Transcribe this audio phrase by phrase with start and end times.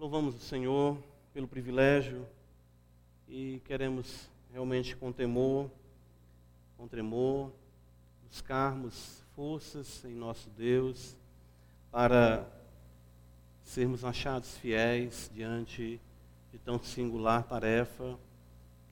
[0.00, 0.96] Louvamos o Senhor
[1.34, 2.26] pelo privilégio
[3.28, 5.70] e queremos realmente com temor,
[6.78, 7.52] com tremor,
[8.26, 11.14] buscarmos forças em nosso Deus
[11.90, 12.46] para
[13.62, 16.00] sermos achados fiéis diante
[16.50, 18.18] de tão singular tarefa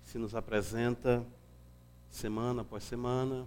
[0.03, 1.25] que se nos apresenta
[2.11, 3.47] semana após semana.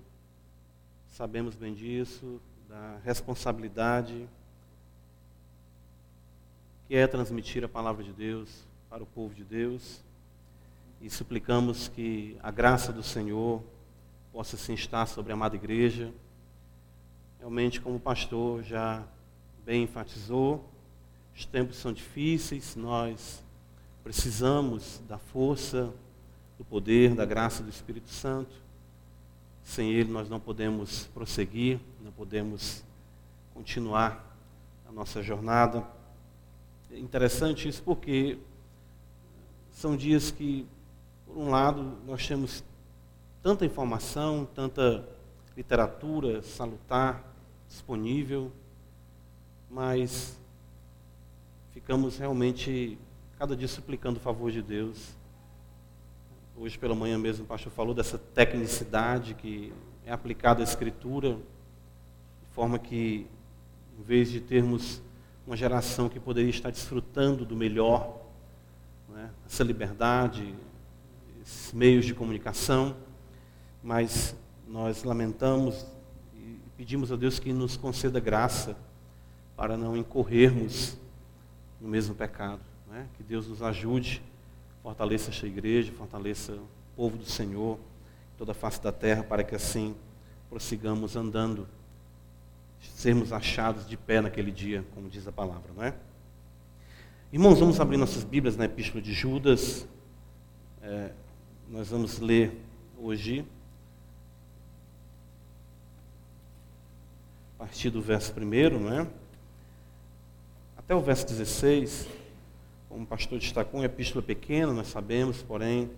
[1.10, 4.28] Sabemos bem disso, da responsabilidade
[6.92, 10.02] que é transmitir a palavra de Deus para o povo de Deus.
[11.00, 13.64] E suplicamos que a graça do Senhor
[14.34, 16.12] possa se instar sobre a amada igreja.
[17.40, 19.06] Realmente, como o pastor já
[19.64, 20.70] bem enfatizou,
[21.34, 23.42] os tempos são difíceis, nós
[24.04, 25.94] precisamos da força,
[26.58, 28.54] do poder, da graça do Espírito Santo.
[29.64, 32.84] Sem Ele nós não podemos prosseguir, não podemos
[33.54, 34.38] continuar
[34.86, 36.01] a nossa jornada.
[36.94, 38.38] Interessante isso porque
[39.72, 40.68] são dias que,
[41.26, 42.64] por um lado, nós temos
[43.42, 45.08] tanta informação, tanta
[45.56, 47.24] literatura salutar
[47.68, 48.52] disponível,
[49.70, 50.38] mas
[51.72, 52.98] ficamos realmente
[53.40, 55.16] cada dia suplicando o favor de Deus.
[56.58, 59.74] Hoje pela manhã mesmo o pastor falou dessa tecnicidade que
[60.06, 63.26] é aplicada à escritura, de forma que,
[63.98, 65.02] em vez de termos
[65.52, 68.22] uma geração que poderia estar desfrutando do melhor,
[69.10, 69.30] né?
[69.46, 70.56] essa liberdade,
[71.42, 72.96] esses meios de comunicação,
[73.84, 74.34] mas
[74.66, 75.86] nós lamentamos
[76.34, 78.78] e pedimos a Deus que nos conceda graça
[79.58, 80.96] para não incorrermos
[81.82, 82.62] no mesmo pecado.
[82.90, 83.06] Né?
[83.18, 84.22] Que Deus nos ajude,
[84.82, 87.78] fortaleça esta igreja, fortaleça o povo do Senhor,
[88.38, 89.98] toda a face da terra, para que assim
[90.50, 91.68] prossigamos andando
[92.82, 95.94] sermos achados de pé naquele dia, como diz a palavra, não é?
[97.32, 99.88] Irmãos, vamos abrir nossas Bíblias na Epístola de Judas.
[100.82, 101.12] É,
[101.70, 102.52] nós vamos ler
[103.00, 103.46] hoje,
[107.56, 109.08] a partir do verso 1, não é?
[110.78, 112.08] Até o verso 16,
[112.90, 115.90] como o pastor destacou, uma epístola pequena, nós sabemos, porém,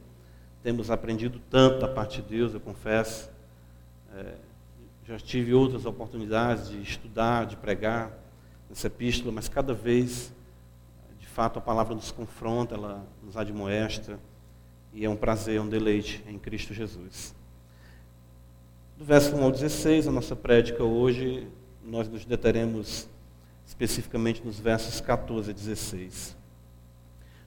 [0.61, 3.29] temos aprendido tanto da parte de Deus, eu confesso.
[4.13, 4.35] É,
[5.05, 8.11] já tive outras oportunidades de estudar, de pregar
[8.69, 10.31] nessa epístola, mas cada vez,
[11.19, 14.17] de fato, a palavra nos confronta, ela nos admoesta,
[14.93, 17.35] e é um prazer, é um deleite em Cristo Jesus.
[18.97, 21.47] Do verso 1 ao 16, a nossa prédica hoje,
[21.83, 23.07] nós nos deteremos
[23.67, 26.37] especificamente nos versos 14 a 16.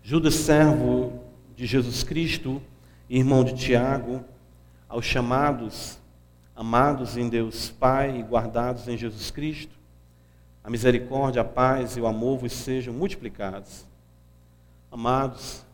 [0.03, 1.23] Judas, servo
[1.57, 2.61] de Jesus Cristo,
[3.09, 4.23] irmão de Tiago,
[4.89, 5.99] aos chamados
[6.57, 9.77] amados em Deus Pai e guardados em Jesus Cristo,
[10.65, 13.87] a misericórdia, a paz e o amor vos sejam multiplicados.
[14.91, 15.65] Amados,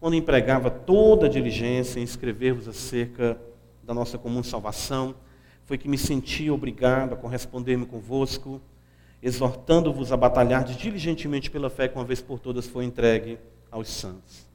[0.00, 3.38] quando empregava toda a diligência em escrever-vos acerca
[3.84, 5.14] da nossa comum salvação,
[5.66, 8.60] foi que me senti obrigado a corresponder-me convosco,
[9.22, 13.38] exortando-vos a batalhar diligentemente pela fé que uma vez por todas foi entregue
[13.70, 14.46] aos santos.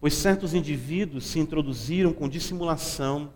[0.00, 3.30] Pois certos indivíduos se introduziram com dissimulação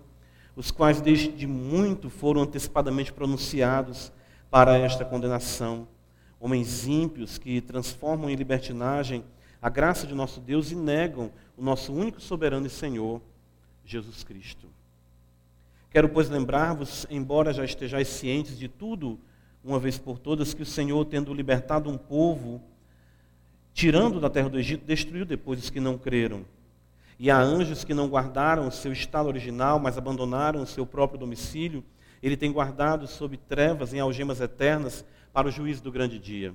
[0.56, 4.10] os quais desde muito foram antecipadamente pronunciados
[4.50, 5.86] para esta condenação.
[6.40, 9.22] Homens ímpios que transformam em libertinagem
[9.60, 13.20] a graça de nosso Deus e negam o nosso único soberano e Senhor,
[13.84, 14.66] Jesus Cristo.
[15.90, 19.18] Quero, pois, lembrar-vos, embora já estejais cientes de tudo,
[19.62, 22.62] uma vez por todas, que o Senhor, tendo libertado um povo,
[23.74, 26.44] tirando da terra do Egito, destruiu depois os que não creram
[27.18, 31.18] e há anjos que não guardaram o seu estado original, mas abandonaram o seu próprio
[31.18, 31.82] domicílio.
[32.22, 36.54] Ele tem guardado sob trevas em algemas eternas para o juízo do grande dia.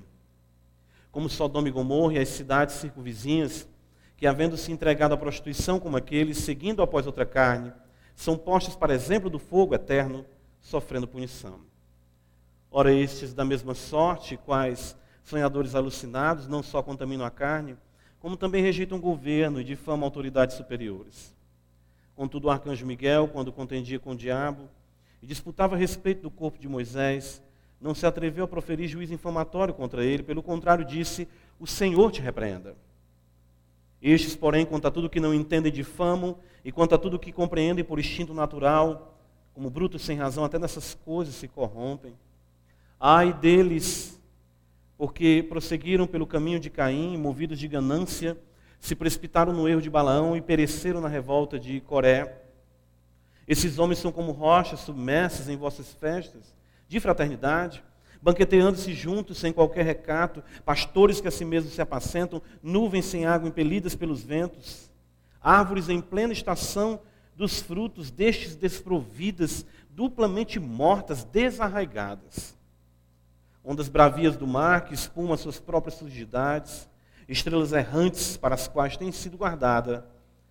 [1.10, 3.68] Como Sodoma e Gomorra e as cidades circunvizinhas,
[4.16, 7.72] que havendo se entregado à prostituição como aqueles, seguindo após outra carne,
[8.14, 10.24] são postos para exemplo do fogo eterno,
[10.60, 11.60] sofrendo punição.
[12.70, 17.76] Ora, estes da mesma sorte, quais sonhadores alucinados, não só contaminam a carne,
[18.22, 21.34] como também rejeitam o governo e difamam autoridades superiores.
[22.14, 24.68] Contudo, o arcanjo Miguel, quando contendia com o diabo
[25.20, 27.42] e disputava a respeito do corpo de Moisés,
[27.80, 31.26] não se atreveu a proferir juízo infamatório contra ele, pelo contrário, disse:
[31.58, 32.76] O Senhor te repreenda.
[34.00, 37.84] Estes, porém, quanto a tudo que não entendem, difamam, e quanto a tudo que compreendem
[37.84, 39.18] por instinto natural,
[39.52, 42.14] como brutos sem razão, até nessas coisas se corrompem.
[43.00, 44.21] Ai deles,
[45.02, 48.38] porque prosseguiram pelo caminho de Caim, movidos de ganância,
[48.78, 52.40] se precipitaram no erro de Balaão e pereceram na revolta de Coré.
[53.48, 56.54] Esses homens são como rochas submersas em vossas festas
[56.86, 57.82] de fraternidade,
[58.22, 63.48] banqueteando-se juntos sem qualquer recato, pastores que a si mesmos se apacentam, nuvens sem água
[63.48, 64.88] impelidas pelos ventos,
[65.40, 67.00] árvores em plena estação
[67.34, 72.61] dos frutos, destes desprovidas, duplamente mortas, desarraigadas.
[73.64, 76.88] Ondas bravias do mar que espumam as suas próprias sujidades,
[77.28, 80.06] estrelas errantes para as quais tem sido guardada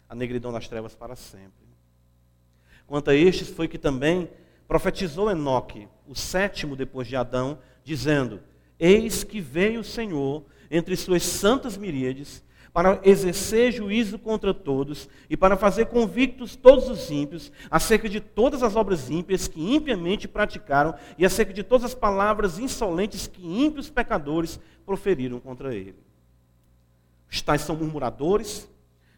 [0.08, 1.68] a negridão das trevas para sempre.
[2.88, 4.30] Quanto a estes foi que também
[4.68, 8.42] profetizou Enoque, o sétimo depois de Adão, dizendo:
[8.80, 15.36] Eis que veio o Senhor entre suas santas miríades para exercer juízo contra todos e
[15.36, 20.96] para fazer convictos todos os ímpios acerca de todas as obras ímpias que impiamente praticaram
[21.18, 26.00] e acerca de todas as palavras insolentes que ímpios pecadores proferiram contra ele.
[27.30, 28.70] Os tais são murmuradores,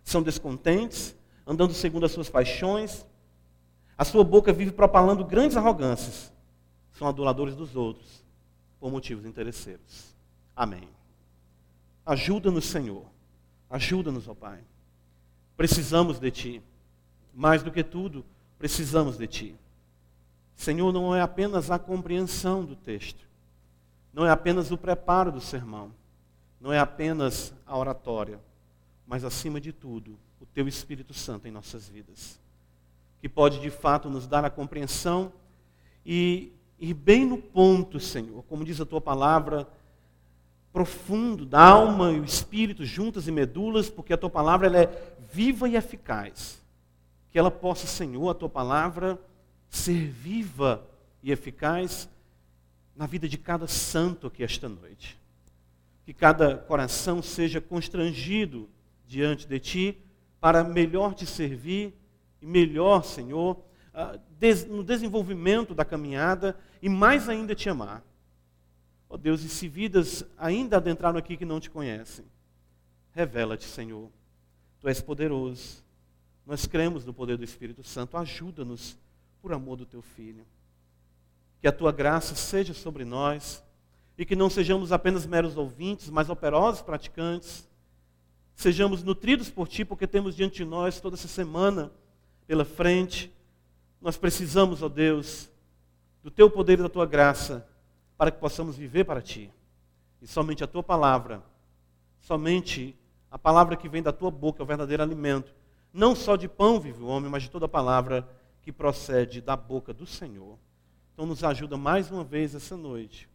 [0.03, 1.15] são descontentes,
[1.45, 3.05] andando segundo as suas paixões,
[3.97, 6.31] a sua boca vive propalando grandes arrogâncias.
[6.93, 8.23] São aduladores dos outros,
[8.79, 10.15] por motivos interesseiros.
[10.55, 10.87] Amém.
[12.05, 13.12] Ajuda-nos, Senhor.
[13.73, 14.59] Ajuda-nos, ó Pai.
[15.57, 16.61] Precisamos de Ti.
[17.33, 18.23] Mais do que tudo,
[18.57, 19.55] precisamos de Ti.
[20.55, 23.27] Senhor, não é apenas a compreensão do texto,
[24.13, 25.91] não é apenas o preparo do sermão,
[26.61, 28.39] não é apenas a oratória,
[29.05, 32.39] mas acima de tudo, o Teu Espírito Santo em nossas vidas
[33.23, 35.31] que pode de fato nos dar a compreensão
[36.05, 39.65] e ir bem no ponto, Senhor, como diz a tua palavra,
[40.73, 45.15] profundo da alma e o espírito juntas e medulas, porque a tua palavra ela é
[45.31, 46.59] viva e eficaz.
[47.29, 49.21] Que ela possa, Senhor, a tua palavra
[49.69, 50.83] ser viva
[51.21, 52.09] e eficaz
[52.95, 55.17] na vida de cada santo aqui esta noite.
[56.05, 58.67] Que cada coração seja constrangido
[59.07, 59.97] diante de ti
[60.41, 61.93] para melhor te servir
[62.41, 64.17] e melhor, Senhor, ah,
[64.67, 68.03] no desenvolvimento da caminhada e mais ainda te amar.
[69.13, 72.25] Ó oh Deus, e se vidas ainda adentraram aqui que não te conhecem,
[73.11, 74.09] revela-te, Senhor.
[74.79, 75.83] Tu és poderoso.
[76.47, 78.17] Nós cremos no poder do Espírito Santo.
[78.17, 78.97] Ajuda-nos
[79.39, 80.43] por amor do teu filho.
[81.61, 83.63] Que a tua graça seja sobre nós
[84.17, 87.69] e que não sejamos apenas meros ouvintes, mas operosos praticantes.
[88.55, 91.91] Sejamos nutridos por ti, porque temos diante de nós toda essa semana
[92.47, 93.31] pela frente.
[94.01, 95.51] Nós precisamos, ó Deus,
[96.23, 97.71] do teu poder e da tua graça
[98.23, 99.51] para que possamos viver para ti.
[100.21, 101.43] E somente a tua palavra,
[102.21, 102.97] somente
[103.29, 105.53] a palavra que vem da tua boca é o verdadeiro alimento.
[105.91, 108.25] Não só de pão vive o homem, mas de toda palavra
[108.61, 110.57] que procede da boca do Senhor.
[111.13, 113.27] Então nos ajuda mais uma vez essa noite.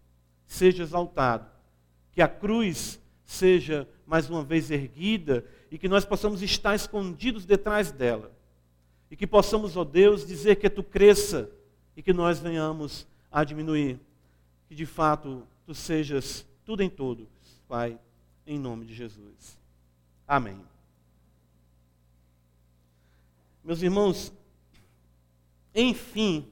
[0.46, 1.50] Seja exaltado.
[2.10, 7.92] Que a cruz seja mais uma vez erguida e que nós possamos estar escondidos detrás
[7.92, 8.32] dela
[9.10, 11.50] e que possamos, ó Deus, dizer que tu cresça
[11.94, 14.00] e que nós venhamos a diminuir.
[14.68, 17.26] Que de fato tu sejas tudo em todos,
[17.66, 17.98] Pai,
[18.46, 19.58] em nome de Jesus.
[20.26, 20.60] Amém.
[23.64, 24.32] Meus irmãos,
[25.74, 26.50] enfim,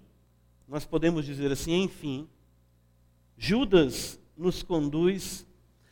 [0.66, 2.28] nós podemos dizer assim, enfim,
[3.36, 5.46] Judas nos conduz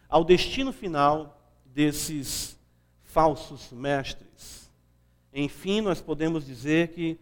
[0.09, 2.59] ao destino final desses
[3.03, 4.70] falsos mestres.
[5.32, 7.19] Enfim, nós podemos dizer que,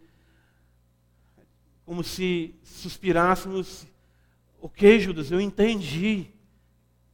[1.85, 3.85] como se suspirássemos,
[4.63, 6.27] ok, Judas, eu entendi.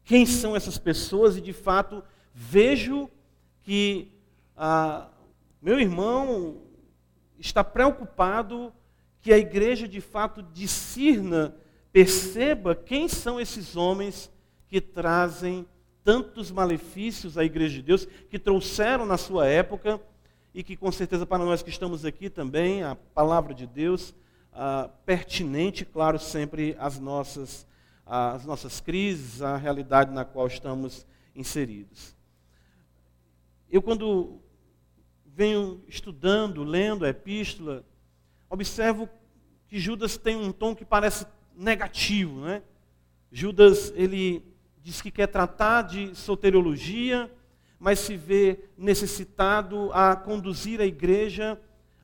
[0.04, 1.36] Quem são essas pessoas?
[1.36, 3.10] E de fato vejo
[3.64, 4.12] que
[4.56, 5.10] ah,
[5.60, 6.62] meu irmão
[7.40, 8.72] está preocupado
[9.20, 11.56] que a igreja de fato discirna,
[11.92, 14.32] perceba quem são esses homens
[14.68, 15.66] que trazem
[16.04, 20.00] tantos malefícios à igreja de Deus, que trouxeram na sua época
[20.54, 24.14] e que com certeza para nós que estamos aqui também, a palavra de Deus,
[24.62, 27.66] ah, pertinente, claro, sempre às nossas,
[28.06, 32.14] às nossas crises, à realidade na qual estamos inseridos.
[33.72, 34.42] Eu, quando
[35.26, 37.86] venho estudando, lendo a epístola,
[38.50, 39.08] observo
[39.70, 41.26] que Judas tem um tom que parece
[41.56, 42.42] negativo.
[42.42, 42.62] Né?
[43.32, 44.44] Judas, ele
[44.82, 47.32] diz que quer tratar de soteriologia,
[47.80, 51.58] mas se vê necessitado a conduzir a igreja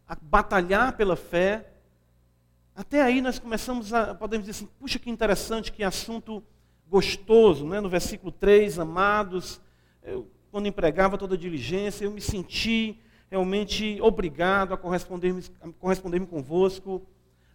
[0.07, 1.75] a batalhar pela fé.
[2.75, 6.44] Até aí nós começamos a, podemos dizer assim, puxa que interessante, que assunto
[6.89, 7.79] gostoso, né?
[7.79, 9.62] no versículo 3, amados,
[10.03, 15.41] eu, quando empregava toda a diligência, eu me senti realmente obrigado a corresponder-me
[15.79, 17.01] corresponder convosco,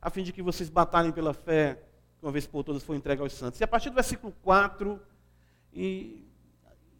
[0.00, 1.83] a fim de que vocês batalhem pela fé,
[2.19, 3.61] que uma vez por todas foi entregue aos santos.
[3.61, 4.99] E a partir do versículo 4,
[5.73, 6.25] e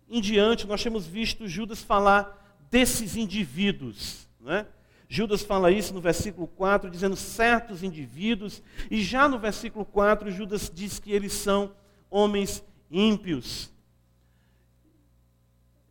[0.09, 4.29] em diante, nós temos visto Judas falar desses indivíduos.
[4.39, 4.67] Né?
[5.13, 10.71] Judas fala isso no versículo 4, dizendo certos indivíduos, e já no versículo 4, Judas
[10.73, 11.73] diz que eles são
[12.09, 13.73] homens ímpios.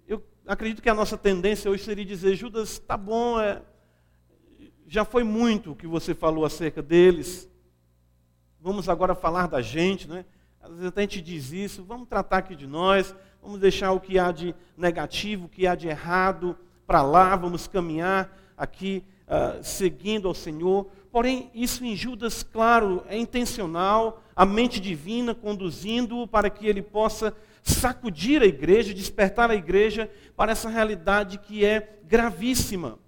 [0.08, 3.62] Eu acredito que a nossa tendência hoje seria dizer: Judas, tá bom, é,
[4.88, 7.50] já foi muito o que você falou acerca deles.
[8.62, 10.24] Vamos agora falar da gente, né?
[10.62, 14.18] Às vezes a gente diz isso, vamos tratar aqui de nós, vamos deixar o que
[14.18, 16.58] há de negativo, o que há de errado
[16.88, 20.88] para lá, vamos caminhar aqui uh, seguindo ao Senhor.
[21.12, 27.34] Porém, isso em Judas, claro, é intencional, a mente divina conduzindo-o para que ele possa
[27.64, 33.00] sacudir a igreja, despertar a igreja para essa realidade que é gravíssima.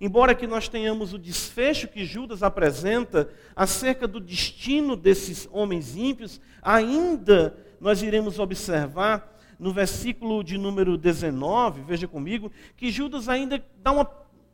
[0.00, 6.40] Embora que nós tenhamos o desfecho que Judas apresenta acerca do destino desses homens ímpios,
[6.62, 13.90] ainda nós iremos observar no versículo de número 19, veja comigo, que Judas ainda dá
[13.90, 14.04] uma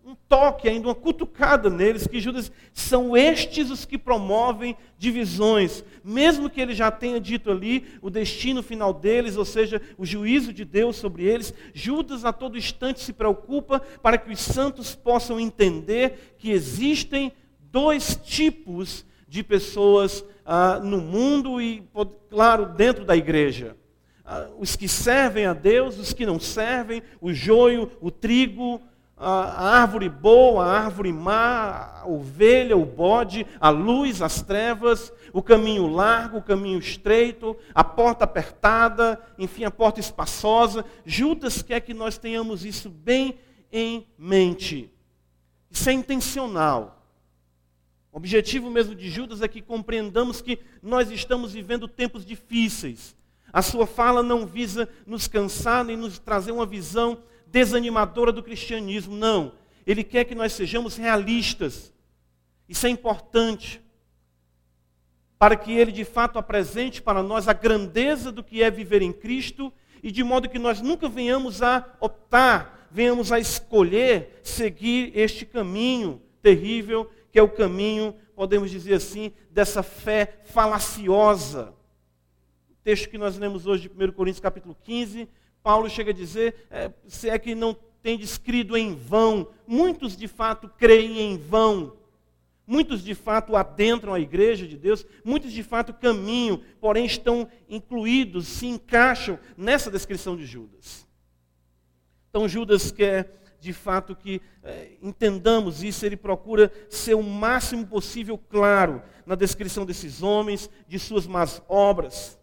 [0.04, 6.50] um toque, ainda uma cutucada neles, que Judas são estes os que promovem divisões, mesmo
[6.50, 10.64] que ele já tenha dito ali o destino final deles, ou seja, o juízo de
[10.64, 16.34] Deus sobre eles, Judas a todo instante se preocupa para que os santos possam entender
[16.36, 17.32] que existem
[17.72, 21.82] dois tipos de pessoas ah, no mundo e,
[22.28, 23.74] claro, dentro da igreja.
[24.24, 28.80] Ah, os que servem a Deus, os que não servem, o joio, o trigo,
[29.16, 35.42] a árvore boa, a árvore má, a ovelha, o bode, a luz, as trevas, o
[35.42, 40.84] caminho largo, o caminho estreito, a porta apertada, enfim, a porta espaçosa.
[41.04, 43.38] Judas quer que nós tenhamos isso bem
[43.72, 44.90] em mente.
[45.70, 47.02] Isso é intencional.
[48.12, 53.16] O objetivo mesmo de Judas é que compreendamos que nós estamos vivendo tempos difíceis.
[53.52, 57.18] A sua fala não visa nos cansar nem nos trazer uma visão
[57.54, 59.14] desanimadora do cristianismo.
[59.14, 59.52] Não.
[59.86, 61.94] Ele quer que nós sejamos realistas.
[62.68, 63.80] Isso é importante.
[65.38, 69.12] Para que ele de fato apresente para nós a grandeza do que é viver em
[69.12, 75.46] Cristo e de modo que nós nunca venhamos a optar, venhamos a escolher seguir este
[75.46, 81.72] caminho terrível, que é o caminho, podemos dizer assim, dessa fé falaciosa.
[82.68, 85.28] O texto que nós lemos hoje de 1 Coríntios capítulo 15
[85.64, 90.28] Paulo chega a dizer, é, se é que não tem descrito em vão, muitos de
[90.28, 91.96] fato creem em vão.
[92.66, 98.46] Muitos de fato adentram a igreja de Deus, muitos de fato caminham, porém estão incluídos,
[98.46, 101.06] se encaixam nessa descrição de Judas.
[102.28, 108.36] Então Judas quer de fato que é, entendamos isso, ele procura ser o máximo possível
[108.36, 112.38] claro na descrição desses homens, de suas más obras.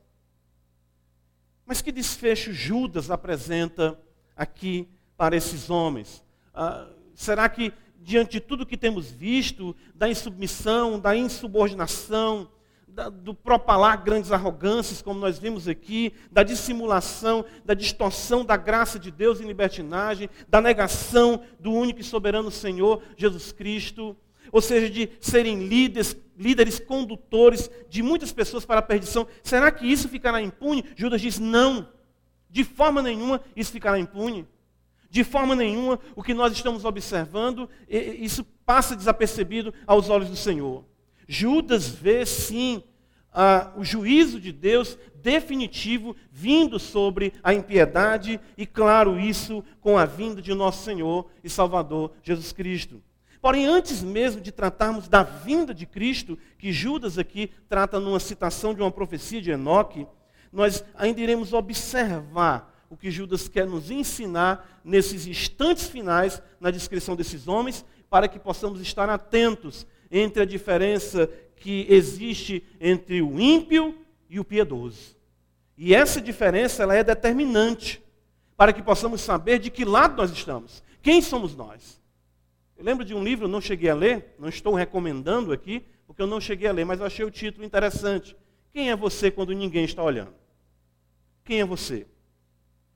[1.72, 3.98] Mas que desfecho Judas apresenta
[4.36, 6.22] aqui para esses homens?
[6.54, 6.86] Ah,
[7.16, 12.50] será que, diante de tudo que temos visto, da insubmissão, da insubordinação,
[12.86, 19.00] da, do propalar grandes arrogâncias, como nós vimos aqui, da dissimulação, da distorção da graça
[19.00, 24.14] de Deus em libertinagem, da negação do único e soberano Senhor Jesus Cristo,
[24.52, 29.28] ou seja, de serem líderes, líderes condutores de muitas pessoas para a perdição.
[29.44, 30.86] Será que isso ficará impune?
[30.96, 31.90] Judas diz: não,
[32.50, 34.48] de forma nenhuma isso ficará impune.
[35.10, 40.86] De forma nenhuma, o que nós estamos observando, isso passa desapercebido aos olhos do Senhor.
[41.28, 42.82] Judas vê sim
[43.76, 50.42] o juízo de Deus definitivo vindo sobre a impiedade, e claro, isso com a vinda
[50.42, 53.04] de nosso Senhor e Salvador Jesus Cristo.
[53.42, 58.74] Porém, antes mesmo de tratarmos da vinda de Cristo, que Judas aqui trata numa citação
[58.74, 60.06] de uma profecia de Enoque,
[60.54, 67.16] nós ainda iremos observar o que Judas quer nos ensinar nesses instantes finais na descrição
[67.16, 73.98] desses homens, para que possamos estar atentos entre a diferença que existe entre o ímpio
[74.30, 75.16] e o piedoso.
[75.78, 78.04] E essa diferença ela é determinante
[78.58, 80.84] para que possamos saber de que lado nós estamos.
[81.02, 82.01] Quem somos nós?
[82.82, 86.26] Eu lembro de um livro, não cheguei a ler, não estou recomendando aqui, porque eu
[86.26, 88.36] não cheguei a ler, mas eu achei o título interessante.
[88.74, 90.34] Quem é você quando ninguém está olhando?
[91.44, 92.08] Quem é você?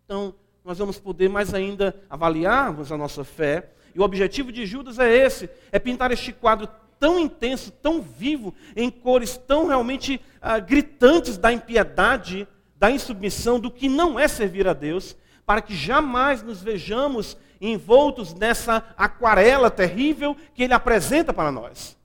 [0.03, 3.73] Então, nós vamos poder mais ainda avaliarmos a nossa fé.
[3.93, 6.67] E o objetivo de Judas é esse: é pintar este quadro
[6.99, 13.69] tão intenso, tão vivo, em cores tão realmente ah, gritantes da impiedade, da insubmissão, do
[13.69, 15.15] que não é servir a Deus,
[15.45, 21.97] para que jamais nos vejamos envoltos nessa aquarela terrível que ele apresenta para nós.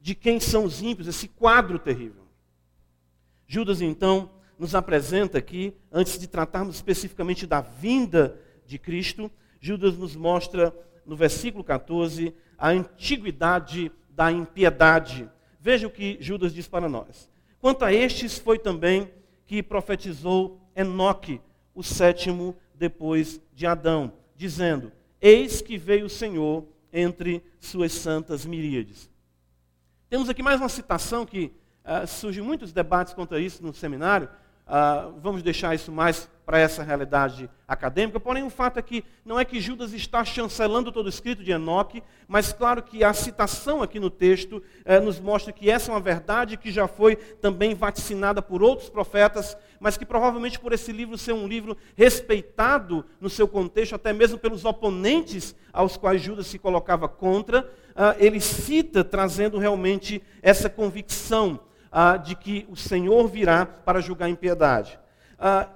[0.00, 2.26] De quem são os ímpios, esse quadro terrível.
[3.46, 9.30] Judas, então, nos apresenta aqui, antes de tratarmos especificamente da vinda de Cristo,
[9.60, 15.28] Judas nos mostra no versículo 14, a antiguidade da impiedade.
[15.60, 17.30] Veja o que Judas diz para nós.
[17.60, 19.10] Quanto a estes, foi também
[19.46, 21.40] que profetizou Enoque,
[21.74, 29.10] o sétimo depois de Adão, dizendo: Eis que veio o Senhor entre suas santas miríades.
[30.08, 31.52] Temos aqui mais uma citação que
[31.84, 34.28] uh, surge muitos debates contra isso no seminário.
[34.66, 38.18] Uh, vamos deixar isso mais para essa realidade acadêmica.
[38.20, 41.50] Porém, o fato é que não é que Judas está chancelando todo o escrito de
[41.50, 45.94] Enoque, mas claro que a citação aqui no texto eh, nos mostra que essa é
[45.94, 50.92] uma verdade que já foi também vaticinada por outros profetas, mas que provavelmente por esse
[50.92, 56.46] livro ser um livro respeitado no seu contexto, até mesmo pelos oponentes aos quais Judas
[56.46, 61.60] se colocava contra, ah, ele cita trazendo realmente essa convicção
[61.98, 64.98] ah, de que o Senhor virá para julgar a impiedade.
[65.38, 65.66] Ah,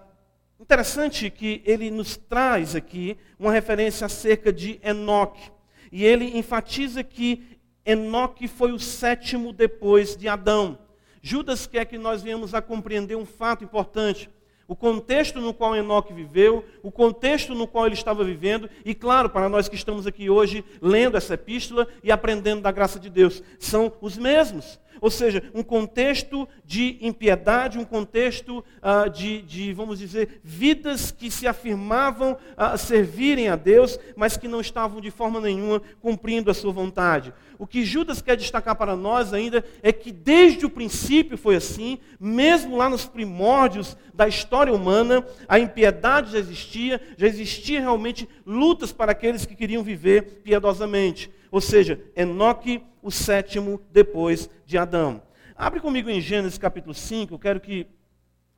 [0.61, 5.51] Interessante que ele nos traz aqui uma referência acerca de Enoque.
[5.91, 10.79] E ele enfatiza que Enoque foi o sétimo depois de Adão.
[11.23, 14.29] Judas quer que nós venhamos a compreender um fato importante.
[14.69, 19.31] O contexto no qual Enoque viveu, o contexto no qual ele estava vivendo, e claro,
[19.31, 23.43] para nós que estamos aqui hoje lendo essa epístola e aprendendo da graça de Deus,
[23.59, 24.79] são os mesmos.
[25.01, 31.31] Ou seja, um contexto de impiedade, um contexto ah, de, de, vamos dizer, vidas que
[31.31, 36.55] se afirmavam a servirem a Deus, mas que não estavam de forma nenhuma cumprindo a
[36.55, 37.33] sua vontade.
[37.59, 41.99] O que Judas quer destacar para nós ainda é que desde o princípio foi assim,
[42.19, 48.93] mesmo lá nos primórdios da história humana, a impiedade já existia, já existia realmente lutas
[48.93, 51.31] para aqueles que queriam viver piedosamente.
[51.51, 55.23] Ou seja, Enoque, o sétimo depois de Adão.
[55.55, 57.87] Abre comigo em Gênesis capítulo 5, eu quero que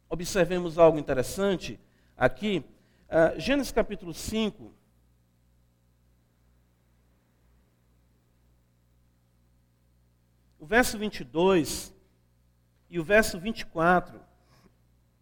[0.09, 1.81] observemos algo interessante
[2.17, 2.65] aqui.
[3.09, 4.73] Uh, Gênesis capítulo 5.
[10.59, 11.93] O verso 22
[12.89, 14.21] e o verso 24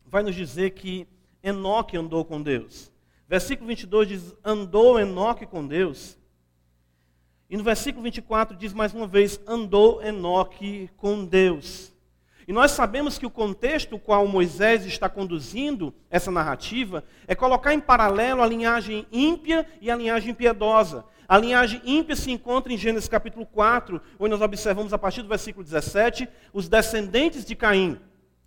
[0.04, 1.08] vai nos dizer que
[1.42, 2.92] Enoque andou com Deus.
[3.26, 6.19] Versículo 22 diz: Andou Enoque com Deus
[7.50, 11.92] e no versículo 24 diz mais uma vez: andou Enoque com Deus.
[12.46, 17.80] E nós sabemos que o contexto qual Moisés está conduzindo essa narrativa é colocar em
[17.80, 21.04] paralelo a linhagem ímpia e a linhagem piedosa.
[21.28, 25.28] A linhagem ímpia se encontra em Gênesis capítulo 4, onde nós observamos a partir do
[25.28, 28.00] versículo 17 os descendentes de Caim.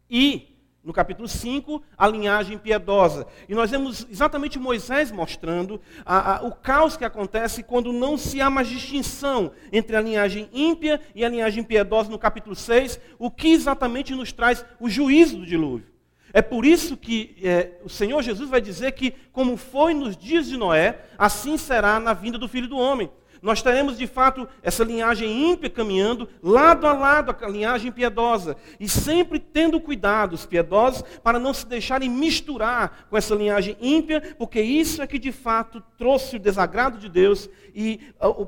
[0.10, 0.53] E
[0.84, 3.26] no capítulo 5, a linhagem piedosa.
[3.48, 8.42] E nós vemos exatamente Moisés mostrando a, a, o caos que acontece quando não se
[8.42, 13.32] há mais distinção entre a linhagem ímpia e a linhagem piedosa no capítulo 6, o
[13.32, 15.88] que exatamente nos traz o juízo do dilúvio.
[16.34, 20.48] É por isso que é, o Senhor Jesus vai dizer que, como foi nos dias
[20.48, 23.10] de Noé, assim será na vinda do Filho do Homem
[23.44, 28.56] nós teremos de fato essa linhagem ímpia caminhando lado a lado a linhagem piedosa.
[28.80, 34.34] E sempre tendo cuidado, os piedosos, para não se deixarem misturar com essa linhagem ímpia,
[34.38, 38.00] porque isso é que de fato trouxe o desagrado de Deus e,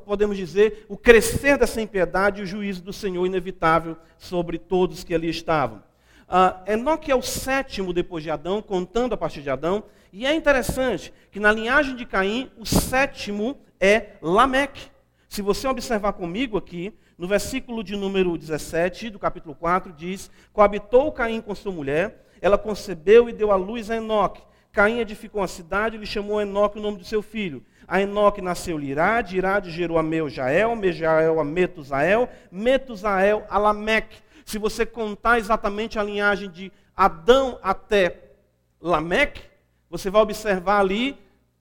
[0.06, 5.14] podemos dizer, o crescer dessa impiedade e o juízo do Senhor inevitável sobre todos que
[5.14, 5.84] ali estavam.
[6.28, 9.84] Uh, Enoque é o sétimo depois de Adão, contando a partir de Adão.
[10.12, 14.90] E é interessante que na linhagem de Caim, o sétimo é Lameque.
[15.28, 21.12] Se você observar comigo aqui, no versículo de número 17 do capítulo 4, diz: Coabitou
[21.12, 24.42] Caim com sua mulher, ela concebeu e deu à luz a Enoque.
[24.72, 27.64] Caim edificou uma cidade e lhe chamou Enoque o nome do seu filho.
[27.88, 34.18] A Enoque nasceu Lirade, Irade gerou a Meujael, Mejael a Metusael, Metusael a Lameque.
[34.46, 38.36] Se você contar exatamente a linhagem de Adão até
[38.80, 39.42] Lameque,
[39.90, 41.18] você vai observar ali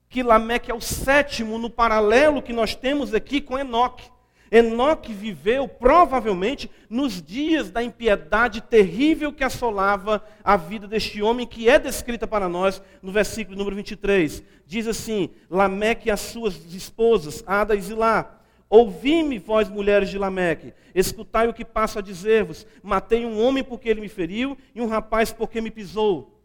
[0.07, 4.09] que Lameque é o sétimo no paralelo que nós temos aqui com Enoque.
[4.51, 11.67] Enoque viveu provavelmente nos dias da impiedade terrível que assolava a vida deste homem, que
[11.67, 14.43] é descrita para nós no versículo número 23.
[14.67, 18.39] Diz assim: Lameque e as suas esposas, Ada e Zilá.
[18.69, 22.65] Ouvi-me, vós mulheres de Lameque, escutai o que passo a dizer-vos.
[22.81, 26.39] Matei um homem porque ele me feriu, e um rapaz porque me pisou.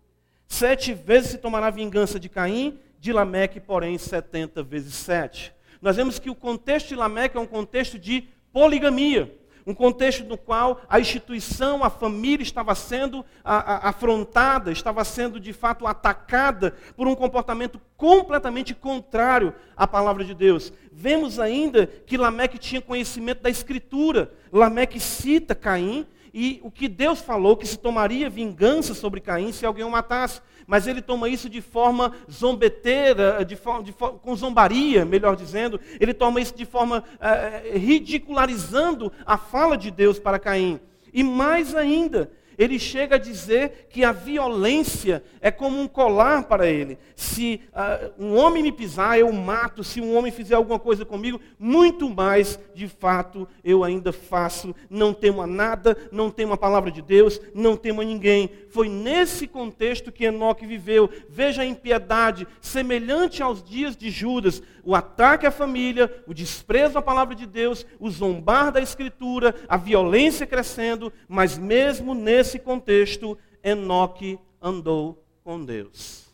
[0.46, 5.52] Sete vezes se tomará vingança de Caim, de Lameque, porém, 70 vezes 7.
[5.80, 9.34] Nós vemos que o contexto de Lameque é um contexto de poligamia.
[9.66, 15.86] Um contexto no qual a instituição, a família estava sendo afrontada, estava sendo de fato
[15.86, 20.72] atacada por um comportamento completamente contrário à palavra de Deus.
[20.92, 24.32] Vemos ainda que Lameque tinha conhecimento da Escritura.
[24.52, 29.66] Lameque cita Caim e o que Deus falou que se tomaria vingança sobre Caim se
[29.66, 30.40] alguém o matasse.
[30.66, 35.80] Mas ele toma isso de forma zombeteira, de forma, de forma, com zombaria, melhor dizendo.
[35.98, 40.78] Ele toma isso de forma eh, ridicularizando a fala de Deus para Caim.
[41.12, 46.66] E mais ainda, ele chega a dizer que a violência é como um colar para
[46.66, 46.98] ele.
[47.16, 49.82] Se uh, um homem me pisar, eu mato.
[49.82, 54.76] Se um homem fizer alguma coisa comigo, muito mais, de fato, eu ainda faço.
[54.90, 58.50] Não temo a nada, não temo a palavra de Deus, não temo a ninguém.
[58.68, 61.08] Foi nesse contexto que Enoque viveu.
[61.30, 67.02] Veja a impiedade, semelhante aos dias de Judas, o ataque à família, o desprezo à
[67.02, 74.38] palavra de Deus, o zombar da Escritura, a violência crescendo, mas mesmo nesse contexto, Enoque
[74.60, 76.26] andou com Deus.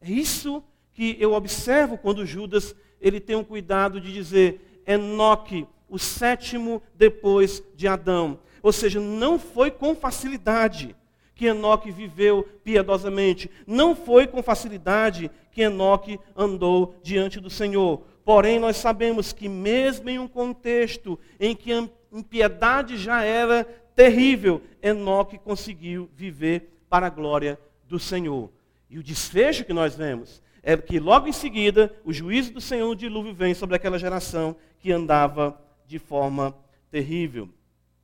[0.00, 5.98] É isso que eu observo quando Judas ele tem o cuidado de dizer Enoque, o
[5.98, 8.38] sétimo depois de Adão.
[8.62, 10.94] Ou seja, não foi com facilidade
[11.34, 13.50] que Enoque viveu piedosamente.
[13.66, 18.02] Não foi com facilidade que Enoque andou diante do Senhor.
[18.24, 24.62] Porém, nós sabemos que, mesmo em um contexto em que a impiedade já era terrível,
[24.82, 28.50] Enoque conseguiu viver para a glória do Senhor.
[28.88, 32.88] E o desfecho que nós vemos é que, logo em seguida, o juízo do Senhor
[32.88, 36.56] no dilúvio vem sobre aquela geração que andava de forma
[36.90, 37.48] terrível.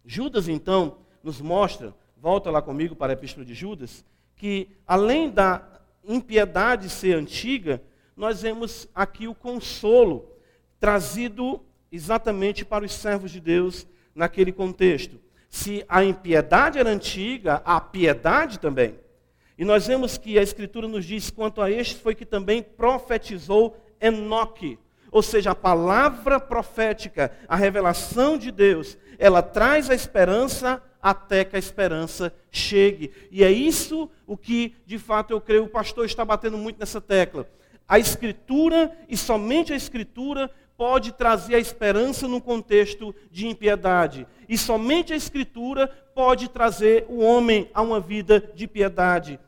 [0.04, 4.04] Judas, então, nos mostra volta lá comigo para a Epístola de Judas,
[4.36, 7.82] que além da impiedade ser antiga,
[8.16, 10.32] nós vemos aqui o consolo
[10.80, 15.20] trazido exatamente para os servos de Deus naquele contexto.
[15.48, 18.98] Se a impiedade era antiga, a piedade também.
[19.56, 23.76] E nós vemos que a Escritura nos diz quanto a este foi que também profetizou
[24.00, 24.78] Enoque.
[25.10, 31.56] Ou seja, a palavra profética, a revelação de Deus, ela traz a esperança até que
[31.56, 33.10] a esperança chegue.
[33.30, 37.00] E é isso o que, de fato, eu creio, o pastor está batendo muito nessa
[37.00, 37.48] tecla.
[37.88, 44.28] A Escritura, e somente a Escritura, pode trazer a esperança num contexto de impiedade.
[44.48, 49.40] E somente a Escritura pode trazer o homem a uma vida de piedade.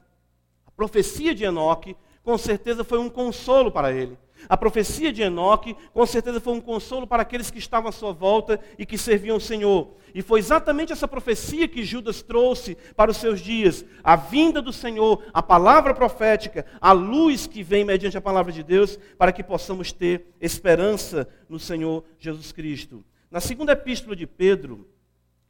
[0.67, 4.19] A profecia de Enoque, com certeza, foi um consolo para ele.
[4.49, 8.13] A profecia de Enoque, com certeza, foi um consolo para aqueles que estavam à sua
[8.13, 9.95] volta e que serviam o Senhor.
[10.15, 14.73] E foi exatamente essa profecia que Judas trouxe para os seus dias: a vinda do
[14.73, 19.43] Senhor, a palavra profética, a luz que vem mediante a palavra de Deus, para que
[19.43, 23.05] possamos ter esperança no Senhor Jesus Cristo.
[23.31, 24.89] Na segunda epístola de Pedro,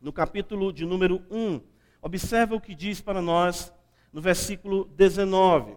[0.00, 1.60] no capítulo de número 1,
[2.02, 3.72] observa o que diz para nós
[4.12, 5.76] no versículo 19.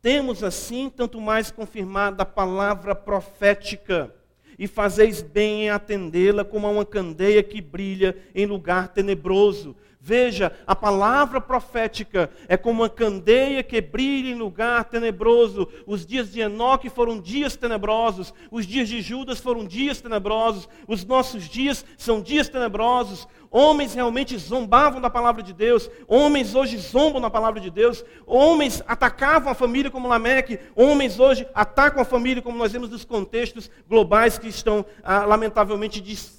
[0.00, 4.14] Temos assim tanto mais confirmada a palavra profética,
[4.58, 10.52] e fazeis bem em atendê-la como a uma candeia que brilha em lugar tenebroso, Veja,
[10.64, 15.68] a palavra profética é como uma candeia que brilha em lugar tenebroso.
[15.86, 21.04] Os dias de Enoque foram dias tenebrosos, os dias de Judas foram dias tenebrosos, os
[21.04, 23.26] nossos dias são dias tenebrosos.
[23.50, 28.82] Homens realmente zombavam da palavra de Deus, homens hoje zombam da palavra de Deus, homens
[28.86, 33.70] atacavam a família como Lameque, homens hoje atacam a família como nós vemos nos contextos
[33.88, 36.37] globais que estão, ah, lamentavelmente, ah,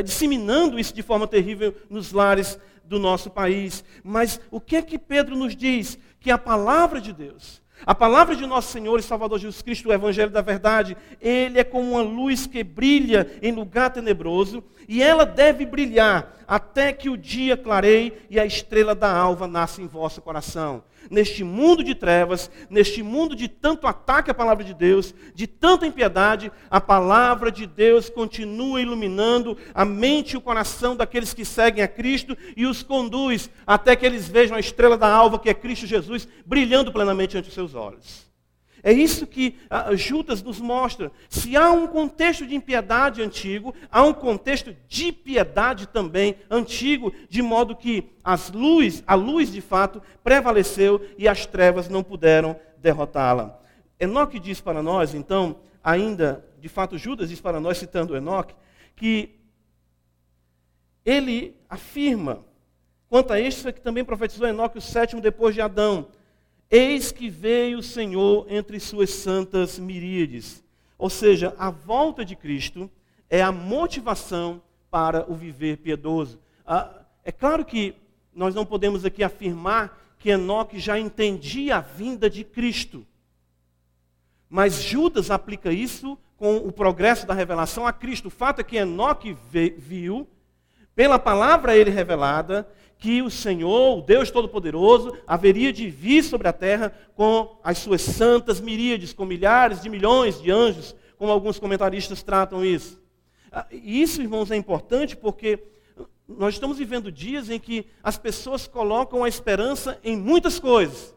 [0.00, 3.84] disseminando isso de forma terrível nos lares do nosso país.
[4.02, 5.98] Mas o que é que Pedro nos diz?
[6.20, 9.92] Que a palavra de Deus, a palavra de nosso Senhor e Salvador Jesus Cristo, o
[9.92, 15.26] Evangelho da Verdade, ele é como uma luz que brilha em lugar tenebroso, e ela
[15.26, 20.20] deve brilhar até que o dia clareie e a estrela da alva nasça em vosso
[20.20, 25.46] coração neste mundo de trevas, neste mundo de tanto ataque à palavra de Deus, de
[25.46, 31.44] tanta impiedade, a palavra de Deus continua iluminando a mente e o coração daqueles que
[31.44, 35.48] seguem a Cristo e os conduz até que eles vejam a estrela da alva, que
[35.48, 38.31] é Cristo Jesus, brilhando plenamente ante os seus olhos.
[38.82, 41.12] É isso que uh, Judas nos mostra.
[41.28, 47.40] Se há um contexto de impiedade antigo, há um contexto de piedade também antigo, de
[47.40, 53.60] modo que as luz, a luz de fato prevaleceu e as trevas não puderam derrotá-la.
[54.00, 58.54] Enoque diz para nós, então, ainda, de fato, Judas diz para nós, citando Enoque,
[58.96, 59.38] que
[61.04, 62.44] ele afirma,
[63.08, 66.08] quanto a este que também profetizou Enoque, o sétimo depois de Adão,
[66.74, 70.64] Eis que veio o Senhor entre suas santas miríades.
[70.96, 72.90] Ou seja, a volta de Cristo
[73.28, 76.40] é a motivação para o viver piedoso.
[76.66, 77.94] Ah, é claro que
[78.34, 83.06] nós não podemos aqui afirmar que Enoque já entendia a vinda de Cristo.
[84.48, 88.28] Mas Judas aplica isso com o progresso da revelação a Cristo.
[88.28, 89.36] O fato é que Enoque
[89.76, 90.26] viu,
[90.94, 92.66] pela palavra a ele revelada,
[93.02, 98.00] que o Senhor, o Deus Todo-Poderoso, haveria de vir sobre a terra com as suas
[98.00, 103.02] santas miríades, com milhares de milhões de anjos, como alguns comentaristas tratam isso.
[103.50, 105.58] Ah, isso, irmãos, é importante porque
[106.28, 111.12] nós estamos vivendo dias em que as pessoas colocam a esperança em muitas coisas.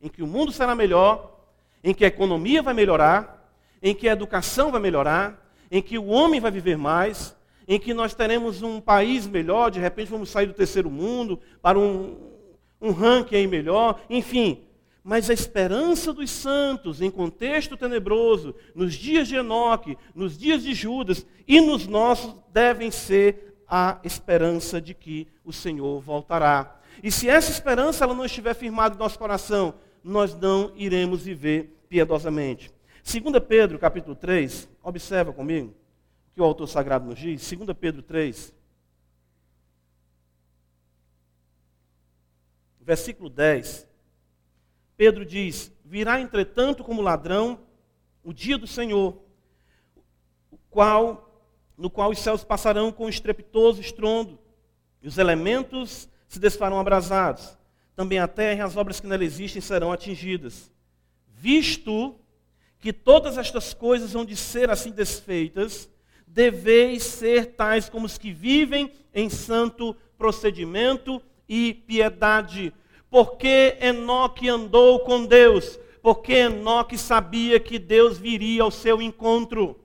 [0.00, 1.36] Em que o mundo será melhor,
[1.82, 3.52] em que a economia vai melhorar,
[3.82, 7.34] em que a educação vai melhorar, em que o homem vai viver mais,
[7.70, 11.78] em que nós teremos um país melhor, de repente vamos sair do terceiro mundo para
[11.78, 12.16] um,
[12.80, 14.64] um ranking aí melhor, enfim.
[15.04, 20.74] Mas a esperança dos santos em contexto tenebroso, nos dias de Enoque, nos dias de
[20.74, 26.76] Judas e nos nossos, devem ser a esperança de que o Senhor voltará.
[27.00, 31.72] E se essa esperança ela não estiver firmada no nosso coração, nós não iremos viver
[31.88, 32.72] piedosamente.
[33.04, 35.78] 2 Pedro, capítulo 3, observa comigo
[36.34, 38.54] que o autor sagrado nos diz, 2 Pedro 3,
[42.80, 43.88] versículo 10.
[44.96, 47.60] Pedro diz: Virá, entretanto, como ladrão
[48.22, 49.16] o dia do Senhor,
[50.68, 51.42] qual,
[51.76, 54.38] no qual os céus passarão com estrepitoso estrondo,
[55.02, 57.58] e os elementos se desfarão abrasados.
[57.96, 60.70] Também a terra e as obras que nela existem serão atingidas.
[61.26, 62.16] Visto
[62.78, 65.89] que todas estas coisas vão de ser assim desfeitas,
[66.32, 72.72] deveis ser tais como os que vivem em santo procedimento e piedade.
[73.10, 79.80] Porque Enoque andou com Deus, porque Enoque sabia que Deus viria ao seu encontro.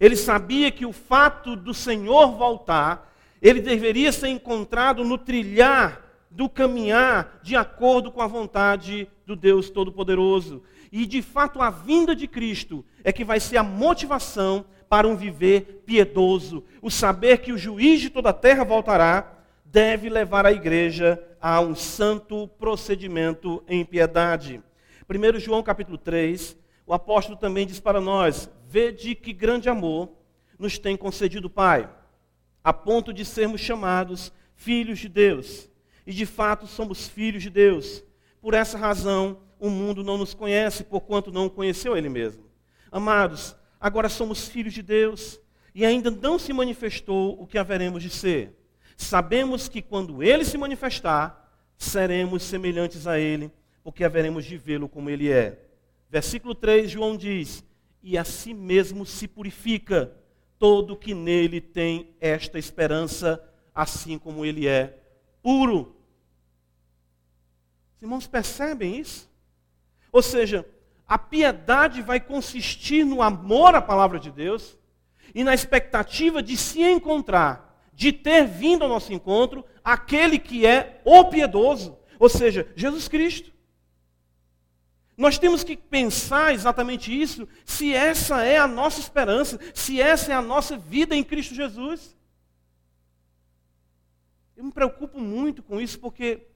[0.00, 6.48] Ele sabia que o fato do Senhor voltar, ele deveria ser encontrado no trilhar do
[6.48, 10.62] caminhar de acordo com a vontade do Deus Todo-Poderoso.
[10.90, 15.16] E de fato a vinda de Cristo é que vai ser a motivação para um
[15.16, 16.62] viver piedoso.
[16.82, 21.62] O saber que o juiz de toda a terra voltará deve levar a igreja a
[21.62, 24.62] um santo procedimento em piedade.
[25.08, 26.54] 1 João capítulo 3,
[26.86, 30.10] o apóstolo também diz para nós: Vede que grande amor
[30.58, 31.88] nos tem concedido o Pai,
[32.62, 35.70] a ponto de sermos chamados filhos de Deus.
[36.06, 38.04] E de fato somos filhos de Deus.
[38.42, 42.44] Por essa razão, o mundo não nos conhece, porquanto não conheceu Ele mesmo.
[42.90, 45.40] Amados, agora somos filhos de Deus
[45.74, 48.56] e ainda não se manifestou o que haveremos de ser.
[48.96, 53.50] Sabemos que quando ele se manifestar, seremos semelhantes a ele,
[53.82, 55.66] porque haveremos de vê-lo como ele é.
[56.08, 57.64] Versículo 3, João diz:
[58.00, 60.14] E a si mesmo se purifica
[60.60, 63.42] todo que nele tem esta esperança,
[63.74, 64.96] assim como ele é
[65.42, 65.96] puro.
[67.96, 69.28] Os irmãos percebem isso?
[70.12, 70.64] Ou seja,
[71.12, 74.78] a piedade vai consistir no amor à palavra de Deus
[75.34, 81.02] e na expectativa de se encontrar, de ter vindo ao nosso encontro aquele que é
[81.04, 83.52] o piedoso, ou seja, Jesus Cristo.
[85.14, 90.34] Nós temos que pensar exatamente isso, se essa é a nossa esperança, se essa é
[90.34, 92.16] a nossa vida em Cristo Jesus.
[94.56, 96.46] Eu me preocupo muito com isso porque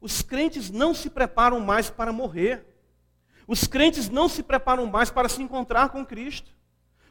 [0.00, 2.73] os crentes não se preparam mais para morrer.
[3.46, 6.50] Os crentes não se preparam mais para se encontrar com Cristo.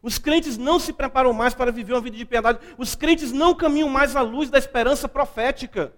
[0.02, 2.60] Os crentes não se preparam mais para viver uma vida de piedade.
[2.78, 5.94] Os crentes não caminham mais à luz da esperança profética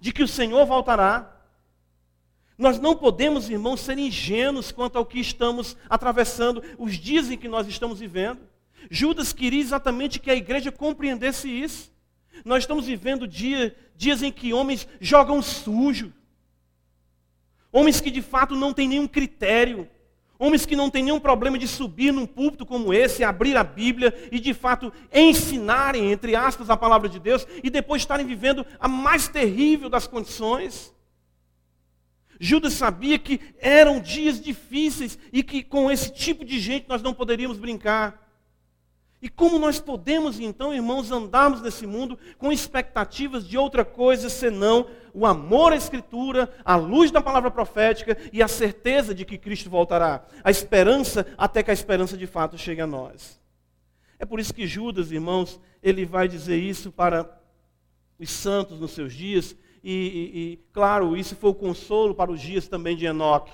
[0.00, 1.36] de que o Senhor voltará.
[2.56, 7.48] Nós não podemos, irmãos, ser ingênuos quanto ao que estamos atravessando, os dias em que
[7.48, 8.40] nós estamos vivendo.
[8.90, 11.90] Judas queria exatamente que a igreja compreendesse isso.
[12.44, 16.12] Nós estamos vivendo dia, dias em que homens jogam sujo,
[17.72, 19.88] Homens que de fato não têm nenhum critério.
[20.38, 24.28] Homens que não têm nenhum problema de subir num púlpito como esse, abrir a Bíblia
[24.32, 28.88] e de fato ensinarem, entre aspas, a palavra de Deus e depois estarem vivendo a
[28.88, 30.94] mais terrível das condições.
[32.40, 37.12] Judas sabia que eram dias difíceis e que com esse tipo de gente nós não
[37.12, 38.29] poderíamos brincar.
[39.22, 44.86] E como nós podemos, então, irmãos, andarmos nesse mundo com expectativas de outra coisa senão
[45.12, 49.68] o amor à Escritura, a luz da palavra profética e a certeza de que Cristo
[49.68, 50.24] voltará?
[50.42, 53.38] A esperança até que a esperança de fato chegue a nós.
[54.18, 57.38] É por isso que Judas, irmãos, ele vai dizer isso para
[58.18, 62.40] os santos nos seus dias, e, e, e claro, isso foi o consolo para os
[62.40, 63.52] dias também de Enoque,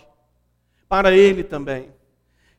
[0.88, 1.90] para ele também.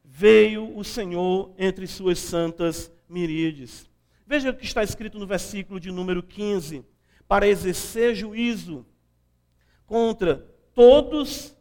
[0.03, 3.89] Veio o Senhor entre suas santas miríades.
[4.25, 6.83] Veja o que está escrito no versículo de número 15:
[7.27, 8.85] para exercer juízo
[9.85, 11.55] contra todos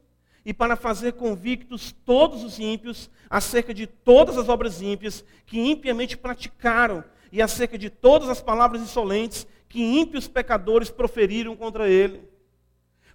[0.44, 6.16] e para fazer convictos todos os ímpios acerca de todas as obras ímpias que impiamente
[6.16, 12.22] praticaram, e acerca de todas as palavras insolentes que ímpios pecadores proferiram contra ele.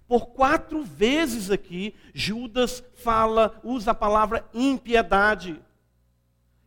[0.06, 5.58] Por quatro vezes aqui, Judas fala, usa a palavra impiedade.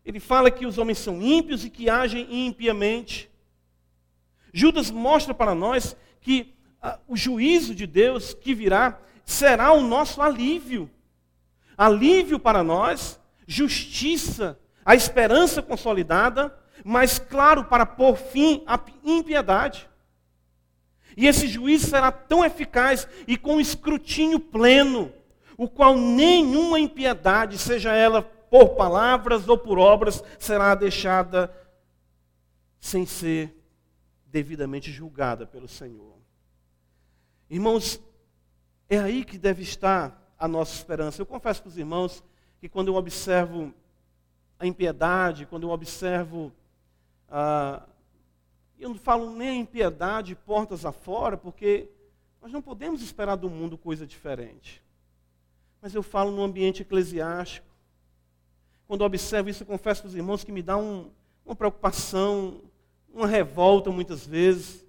[0.06, 3.30] Ele fala que os homens são ímpios e que agem impiamente.
[4.54, 10.22] Judas mostra para nós que ah, o juízo de Deus que virá será o nosso
[10.22, 10.90] alívio.
[11.76, 19.90] Alívio para nós, justiça, a esperança consolidada, mas claro, para pôr fim à impiedade.
[21.18, 25.12] E esse juízo será tão eficaz e com escrutínio pleno,
[25.58, 28.22] o qual nenhuma impiedade, seja ela
[28.56, 31.54] por palavras ou por obras, será deixada
[32.80, 33.54] sem ser
[34.28, 36.16] devidamente julgada pelo Senhor.
[37.50, 38.02] Irmãos,
[38.88, 41.22] é aí que deve estar a nossa esperança.
[41.22, 42.24] Eu confesso para os irmãos
[42.58, 43.74] que quando eu observo
[44.58, 46.50] a impiedade, quando eu observo
[47.28, 47.86] ah,
[48.80, 51.90] eu não falo nem a impiedade portas afora, porque
[52.42, 54.82] nós não podemos esperar do mundo coisa diferente.
[55.82, 57.75] Mas eu falo no ambiente eclesiástico.
[58.96, 61.10] Quando observo isso, confesso para os irmãos que me dá um,
[61.46, 62.62] uma preocupação,
[63.14, 64.86] uma revolta muitas vezes,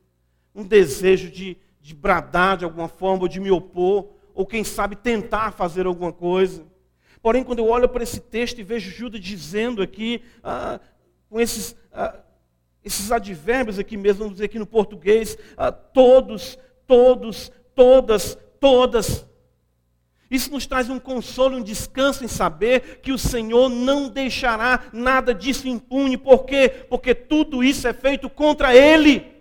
[0.54, 4.94] um desejo de, de bradar de alguma forma, ou de me opor, ou quem sabe
[4.94, 6.64] tentar fazer alguma coisa.
[7.20, 10.78] Porém, quando eu olho para esse texto e vejo Judas dizendo aqui, ah,
[11.28, 12.20] com esses ah,
[12.84, 19.26] esses advérbios aqui mesmo, vamos dizer aqui no português, ah, todos, todos, todas, todas.
[20.30, 25.32] Isso nos traz um consolo, um descanso em saber que o Senhor não deixará nada
[25.32, 26.16] disso impune.
[26.16, 26.68] Por quê?
[26.88, 29.36] Porque tudo isso é feito contra Ele.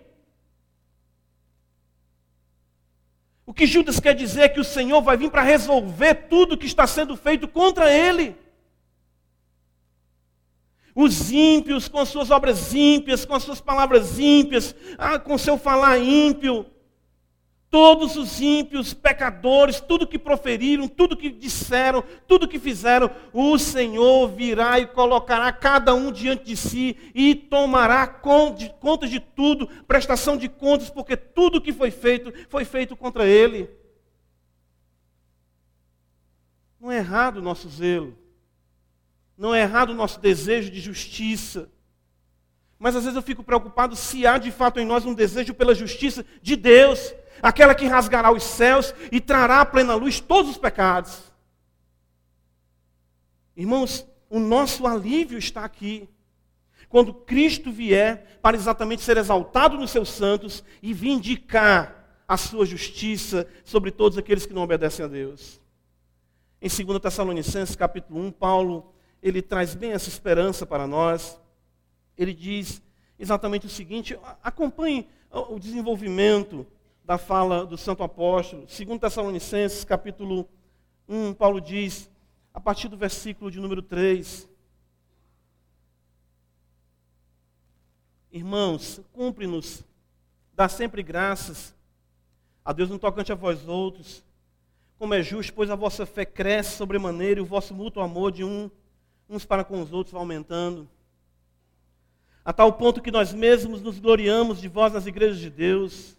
[3.44, 6.66] O que Judas quer dizer é que o Senhor vai vir para resolver tudo que
[6.66, 8.36] está sendo feito contra Ele.
[10.94, 15.58] Os ímpios com as suas obras ímpias, com as suas palavras ímpias, ah, com seu
[15.58, 16.64] falar ímpio.
[17.68, 24.28] Todos os ímpios, pecadores, tudo que proferiram, tudo que disseram, tudo que fizeram, o Senhor
[24.28, 30.48] virá e colocará cada um diante de si e tomará conta de tudo, prestação de
[30.48, 33.68] contas, porque tudo que foi feito, foi feito contra ele.
[36.80, 38.16] Não é errado o nosso zelo.
[39.36, 41.68] Não é errado o nosso desejo de justiça.
[42.78, 45.74] Mas às vezes eu fico preocupado se há de fato em nós um desejo pela
[45.74, 50.58] justiça de Deus, aquela que rasgará os céus e trará à plena luz todos os
[50.58, 51.32] pecados.
[53.56, 56.08] Irmãos, o nosso alívio está aqui.
[56.88, 63.48] Quando Cristo vier para exatamente ser exaltado nos seus santos e vindicar a sua justiça
[63.64, 65.60] sobre todos aqueles que não obedecem a Deus.
[66.60, 71.40] Em 2 Tessalonicenses, capítulo 1, Paulo ele traz bem essa esperança para nós.
[72.16, 72.82] Ele diz
[73.18, 76.66] exatamente o seguinte: acompanhe o desenvolvimento
[77.06, 78.68] da fala do Santo Apóstolo.
[78.68, 80.48] Segundo Tessalonicenses, capítulo
[81.08, 82.10] 1, Paulo diz,
[82.52, 84.48] a partir do versículo de número 3.
[88.32, 89.84] Irmãos, cumpre-nos,
[90.52, 91.76] dá sempre graças
[92.64, 94.24] a Deus no tocante a vós outros,
[94.98, 98.42] como é justo, pois a vossa fé cresce sobremaneira e o vosso mútuo amor de
[98.42, 98.68] um
[99.28, 100.88] uns para com os outros vai aumentando.
[102.44, 106.15] A tal ponto que nós mesmos nos gloriamos de vós nas igrejas de Deus,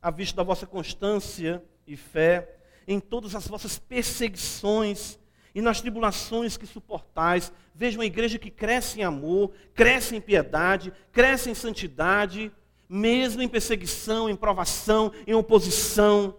[0.00, 5.18] à vista da vossa constância e fé, em todas as vossas perseguições
[5.54, 7.52] e nas tribulações que suportais.
[7.74, 12.52] Vejam uma igreja que cresce em amor, cresce em piedade, cresce em santidade,
[12.88, 16.36] mesmo em perseguição, em provação, em oposição.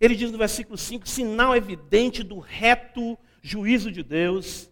[0.00, 4.70] Ele diz no versículo 5: sinal evidente do reto juízo de Deus,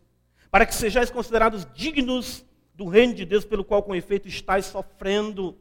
[0.51, 5.59] para que sejais considerados dignos do reino de Deus, pelo qual com efeito estáis sofrendo.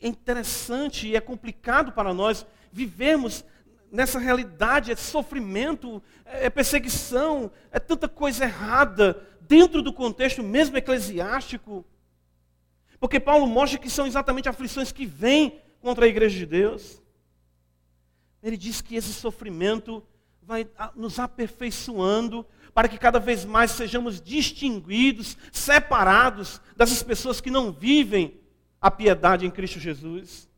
[0.00, 3.44] É interessante e é complicado para nós vivermos
[3.90, 11.84] nessa realidade, é sofrimento, é perseguição, é tanta coisa errada dentro do contexto mesmo eclesiástico.
[13.00, 17.02] Porque Paulo mostra que são exatamente aflições que vêm contra a igreja de Deus.
[18.42, 20.02] Ele diz que esse sofrimento
[20.42, 27.72] vai nos aperfeiçoando para que cada vez mais sejamos distinguidos, separados dessas pessoas que não
[27.72, 28.38] vivem
[28.80, 30.48] a piedade em Cristo Jesus.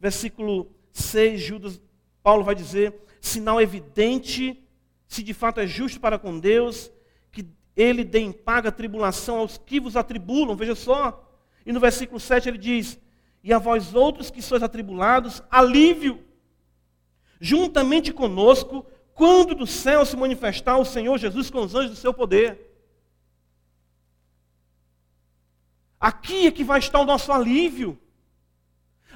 [0.00, 1.80] Versículo 6, Judas,
[2.22, 4.62] Paulo vai dizer: sinal evidente,
[5.06, 6.90] se de fato é justo para com Deus,
[7.30, 10.56] que ele dê em paga tribulação aos que vos atribulam.
[10.56, 11.20] Veja só.
[11.66, 12.98] E no versículo 7 ele diz:
[13.42, 16.22] E a vós outros que sois atribulados, alívio,
[17.40, 22.12] juntamente conosco, quando do céu se manifestar o Senhor Jesus com os anjos do seu
[22.12, 22.73] poder.
[26.04, 27.98] Aqui é que vai estar o nosso alívio.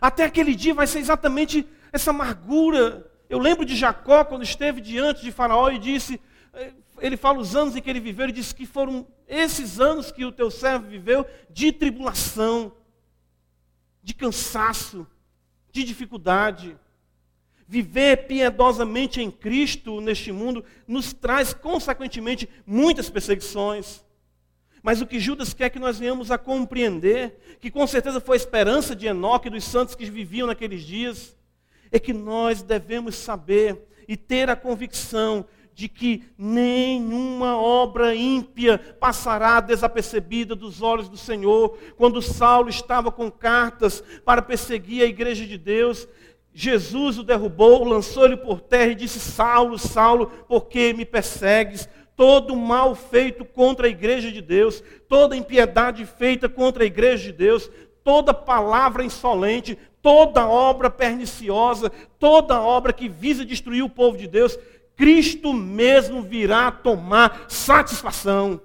[0.00, 3.06] Até aquele dia vai ser exatamente essa amargura.
[3.28, 6.18] Eu lembro de Jacó quando esteve diante de Faraó e disse,
[6.54, 10.10] eh, ele fala os anos em que ele viveu, ele disse que foram esses anos
[10.10, 12.72] que o teu servo viveu de tribulação,
[14.02, 15.06] de cansaço,
[15.70, 16.74] de dificuldade.
[17.66, 24.07] Viver piedosamente em Cristo neste mundo nos traz, consequentemente, muitas perseguições.
[24.88, 28.40] Mas o que Judas quer que nós venhamos a compreender, que com certeza foi a
[28.40, 31.36] esperança de Enoque e dos santos que viviam naqueles dias,
[31.92, 39.60] é que nós devemos saber e ter a convicção de que nenhuma obra ímpia passará
[39.60, 41.76] desapercebida dos olhos do Senhor.
[41.98, 46.08] Quando Saulo estava com cartas para perseguir a igreja de Deus,
[46.54, 51.86] Jesus o derrubou, lançou-lhe por terra e disse: Saulo, Saulo, por que me persegues?
[52.18, 57.32] Todo mal feito contra a igreja de Deus, toda impiedade feita contra a igreja de
[57.32, 57.70] Deus,
[58.02, 64.58] toda palavra insolente, toda obra perniciosa, toda obra que visa destruir o povo de Deus,
[64.96, 68.60] Cristo mesmo virá tomar satisfação.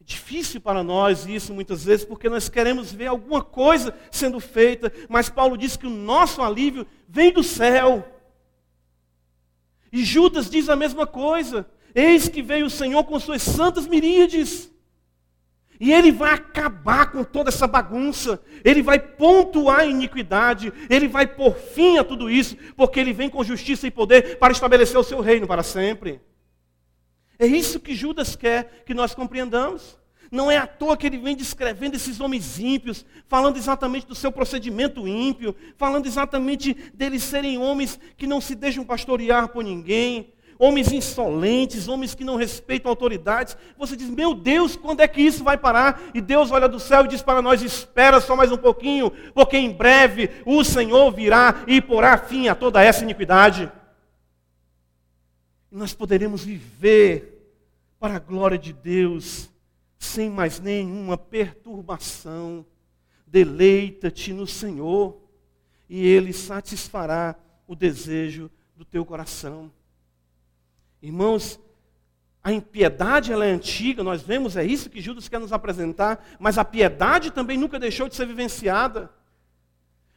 [0.00, 4.90] É difícil para nós isso muitas vezes, porque nós queremos ver alguma coisa sendo feita,
[5.06, 8.13] mas Paulo diz que o nosso alívio vem do céu.
[9.94, 11.64] E Judas diz a mesma coisa.
[11.94, 14.68] Eis que veio o Senhor com suas santas miríades.
[15.78, 21.26] E ele vai acabar com toda essa bagunça, ele vai pontuar a iniquidade, ele vai
[21.26, 25.04] pôr fim a tudo isso, porque ele vem com justiça e poder para estabelecer o
[25.04, 26.20] seu reino para sempre.
[27.38, 29.96] É isso que Judas quer que nós compreendamos.
[30.34, 34.32] Não é à toa que ele vem descrevendo esses homens ímpios, falando exatamente do seu
[34.32, 40.90] procedimento ímpio, falando exatamente deles serem homens que não se deixam pastorear por ninguém, homens
[40.90, 43.56] insolentes, homens que não respeitam autoridades.
[43.78, 46.02] Você diz, meu Deus, quando é que isso vai parar?
[46.12, 49.56] E Deus olha do céu e diz para nós: espera só mais um pouquinho, porque
[49.56, 53.70] em breve o Senhor virá e porá fim a toda essa iniquidade.
[55.70, 57.54] E nós poderemos viver
[58.00, 59.53] para a glória de Deus,
[60.04, 62.64] sem mais nenhuma perturbação.
[63.26, 65.20] Deleita-te no Senhor,
[65.88, 67.34] e Ele satisfará
[67.66, 69.72] o desejo do teu coração.
[71.02, 71.58] Irmãos,
[72.42, 76.58] a impiedade ela é antiga, nós vemos, é isso que Judas quer nos apresentar, mas
[76.58, 79.10] a piedade também nunca deixou de ser vivenciada.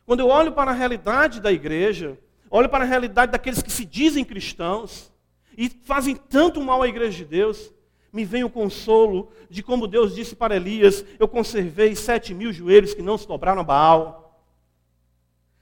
[0.06, 2.20] Quando eu olho para a realidade da igreja,
[2.50, 5.12] olho para a realidade daqueles que se dizem cristãos
[5.58, 7.74] e fazem tanto mal à igreja de Deus,
[8.12, 12.94] me vem o consolo de como Deus disse para Elias: Eu conservei sete mil joelhos
[12.94, 14.44] que não se dobraram a Baal.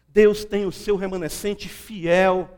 [0.07, 2.49] Deus tem o seu remanescente fiel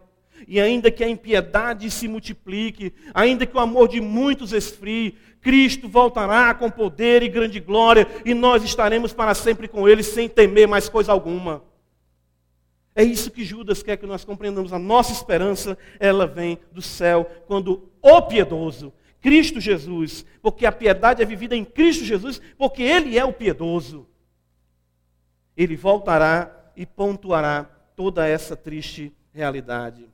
[0.47, 5.87] e ainda que a impiedade se multiplique, ainda que o amor de muitos esfrie, Cristo
[5.87, 10.67] voltará com poder e grande glória, e nós estaremos para sempre com Ele, sem temer
[10.67, 11.63] mais coisa alguma.
[12.93, 14.73] É isso que Judas quer que nós compreendamos.
[14.73, 18.91] A nossa esperança, ela vem do céu, quando o piedoso,
[19.27, 24.07] Cristo Jesus, porque a piedade é vivida em Cristo Jesus, porque Ele é o piedoso.
[25.57, 30.09] Ele voltará e pontuará toda essa triste realidade.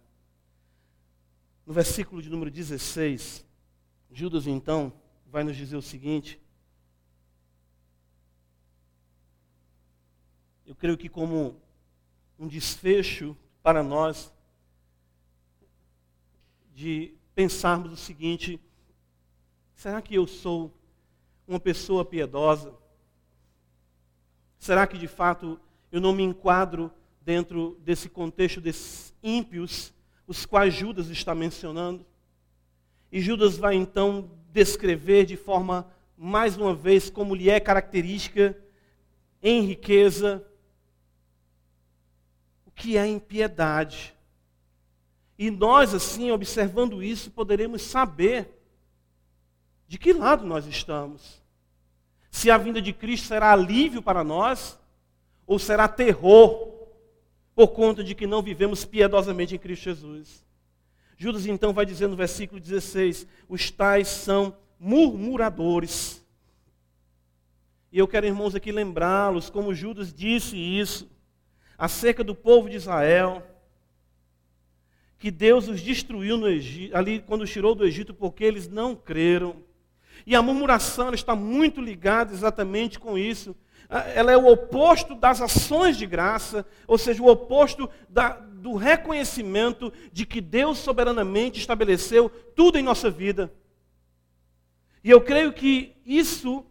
[1.63, 3.45] No versículo de número 16,
[4.11, 4.91] Judas então
[5.27, 6.41] vai nos dizer o seguinte:
[10.65, 11.61] Eu creio que, como
[12.39, 14.33] um desfecho para nós,
[16.73, 18.59] de pensarmos o seguinte:
[19.75, 20.73] será que eu sou
[21.47, 22.73] uma pessoa piedosa?
[24.59, 25.59] Será que de fato
[25.91, 29.93] eu não me enquadro dentro desse contexto desses ímpios
[30.27, 32.05] os quais Judas está mencionando.
[33.11, 38.57] E Judas vai então descrever de forma, mais uma vez, como lhe é característica,
[39.41, 40.45] em riqueza,
[42.65, 44.13] o que é impiedade.
[45.37, 48.62] E nós, assim, observando isso, poderemos saber
[49.93, 51.39] de que lado nós estamos.
[52.31, 54.75] Se a vinda de Cristo será alívio para nós,
[55.45, 56.67] ou será terror
[57.53, 60.43] por conta de que não vivemos piedosamente em Cristo Jesus.
[61.15, 66.25] Judas então vai dizer no versículo 16: os tais são murmuradores.
[67.91, 71.07] E eu quero, irmãos, aqui lembrá-los, como Judas disse isso,
[71.77, 73.47] acerca do povo de Israel,
[75.19, 79.61] que Deus os destruiu Egito, ali quando os tirou do Egito, porque eles não creram.
[80.25, 83.55] E a murmuração está muito ligada exatamente com isso,
[83.89, 88.75] ah, ela é o oposto das ações de graça, ou seja, o oposto da, do
[88.75, 93.53] reconhecimento de que Deus soberanamente estabeleceu tudo em nossa vida.
[95.03, 96.65] E eu creio que isso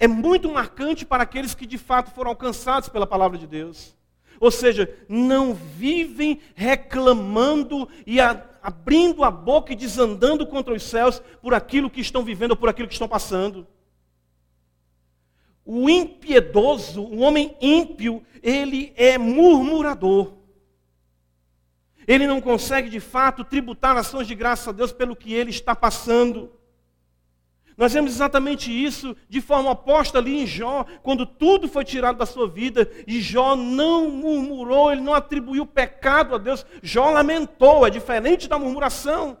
[0.00, 3.96] é muito marcante para aqueles que de fato foram alcançados pela palavra de Deus.
[4.40, 8.20] Ou seja, não vivem reclamando e
[8.68, 12.86] abrindo a boca e desandando contra os céus por aquilo que estão vivendo por aquilo
[12.86, 13.66] que estão passando.
[15.64, 20.34] O impiedoso, o homem ímpio, ele é murmurador.
[22.06, 25.74] Ele não consegue de fato tributar ações de graça a Deus pelo que ele está
[25.74, 26.52] passando.
[27.78, 32.26] Nós vemos exatamente isso de forma oposta ali em Jó, quando tudo foi tirado da
[32.26, 37.90] sua vida e Jó não murmurou, ele não atribuiu pecado a Deus, Jó lamentou, é
[37.90, 39.38] diferente da murmuração.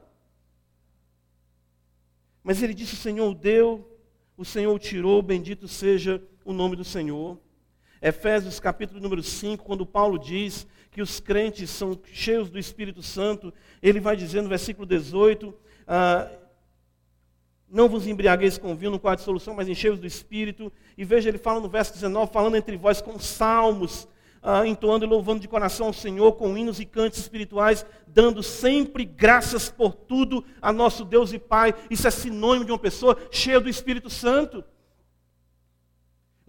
[2.44, 3.98] Mas ele disse: O Senhor deu,
[4.36, 7.40] o Senhor tirou, bendito seja o nome do Senhor.
[8.00, 13.52] Efésios capítulo número 5, quando Paulo diz que os crentes são cheios do Espírito Santo,
[13.82, 15.52] ele vai dizer no versículo 18:
[15.88, 16.30] ah,
[17.70, 20.72] não vos embriagueis com vinho no quarto de solução, mas enchei-vos do Espírito.
[20.96, 24.08] E veja, ele fala no verso 19, falando entre vós com salmos,
[24.42, 29.04] ah, entoando e louvando de coração ao Senhor com hinos e cantos espirituais, dando sempre
[29.04, 31.74] graças por tudo a nosso Deus e Pai.
[31.90, 34.64] Isso é sinônimo de uma pessoa cheia do Espírito Santo.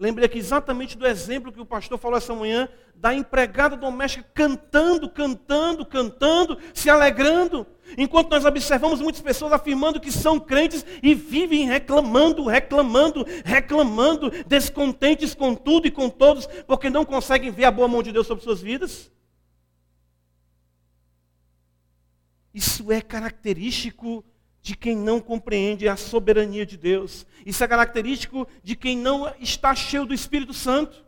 [0.00, 5.10] Lembrei aqui exatamente do exemplo que o pastor falou essa manhã, da empregada doméstica cantando,
[5.10, 7.66] cantando, cantando, se alegrando.
[7.98, 15.34] Enquanto nós observamos muitas pessoas afirmando que são crentes e vivem reclamando, reclamando, reclamando, descontentes
[15.34, 18.42] com tudo e com todos, porque não conseguem ver a boa mão de Deus sobre
[18.42, 19.12] suas vidas.
[22.54, 24.24] Isso é característico
[24.62, 27.26] de quem não compreende a soberania de Deus.
[27.44, 31.04] Isso é característico de quem não está cheio do Espírito Santo.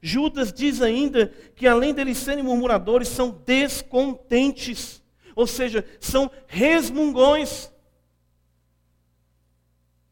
[0.00, 5.02] Judas diz ainda que além deles serem murmuradores, são descontentes,
[5.36, 7.70] ou seja, são resmungões.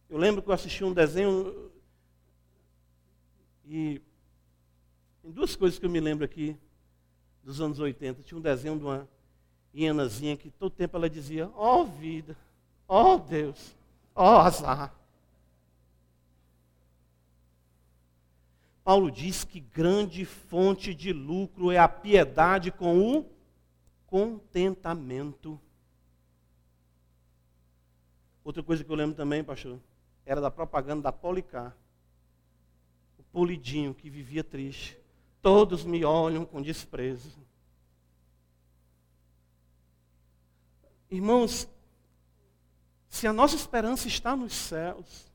[0.09, 1.71] Eu lembro que eu assisti um desenho
[3.67, 4.01] e
[5.23, 6.57] tem duas coisas que eu me lembro aqui
[7.43, 8.23] dos anos 80.
[8.23, 9.09] Tinha um desenho de uma
[9.75, 12.37] hienazinha que todo tempo ela dizia: "Ó oh, vida,
[12.93, 13.77] Oh Deus,
[14.17, 14.93] oh azar.
[18.83, 23.31] Paulo diz que grande fonte de lucro é a piedade com o
[24.09, 25.61] contentamento.
[28.43, 29.79] Outra coisa que eu lembro também, pastor,
[30.27, 31.77] era da propaganda da Policar.
[33.17, 34.99] O polidinho que vivia triste.
[35.41, 37.39] Todos me olham com desprezo.
[41.09, 41.69] Irmãos,
[43.11, 45.31] se a nossa esperança está nos céus,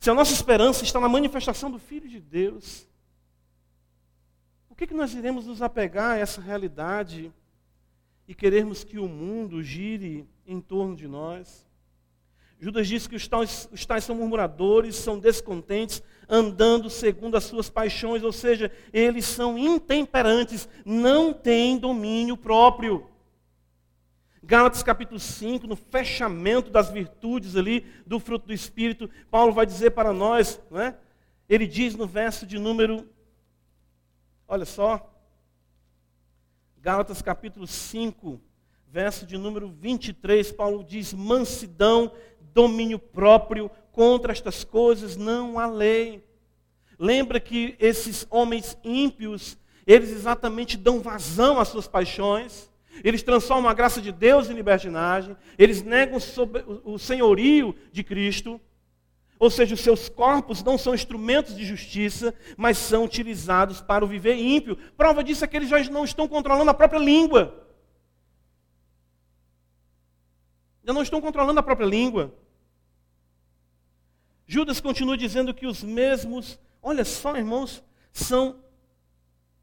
[0.00, 2.88] se a nossa esperança está na manifestação do Filho de Deus,
[4.66, 7.30] por que, que nós iremos nos apegar a essa realidade
[8.26, 11.68] e querermos que o mundo gire em torno de nós?
[12.58, 17.68] Judas diz que os tais, os tais são murmuradores, são descontentes, andando segundo as suas
[17.68, 23.09] paixões, ou seja, eles são intemperantes, não têm domínio próprio.
[24.42, 29.90] Gálatas capítulo 5, no fechamento das virtudes ali, do fruto do Espírito, Paulo vai dizer
[29.90, 30.96] para nós, não é?
[31.48, 33.08] ele diz no verso de número,
[34.46, 35.12] olha só,
[36.80, 38.40] Gálatas capítulo 5,
[38.86, 42.12] verso de número 23, Paulo diz: mansidão,
[42.54, 46.24] domínio próprio, contra estas coisas não há lei.
[46.98, 52.69] Lembra que esses homens ímpios, eles exatamente dão vazão às suas paixões,
[53.02, 56.18] eles transformam a graça de Deus em libertinagem, eles negam
[56.84, 58.60] o senhorio de Cristo,
[59.40, 64.08] ou seja, os seus corpos não são instrumentos de justiça, mas são utilizados para o
[64.08, 64.76] viver ímpio.
[64.98, 67.66] Prova disso é que eles já não estão controlando a própria língua.
[70.84, 72.34] Já não estão controlando a própria língua.
[74.46, 77.82] Judas continua dizendo que os mesmos, olha só, irmãos,
[78.12, 78.62] são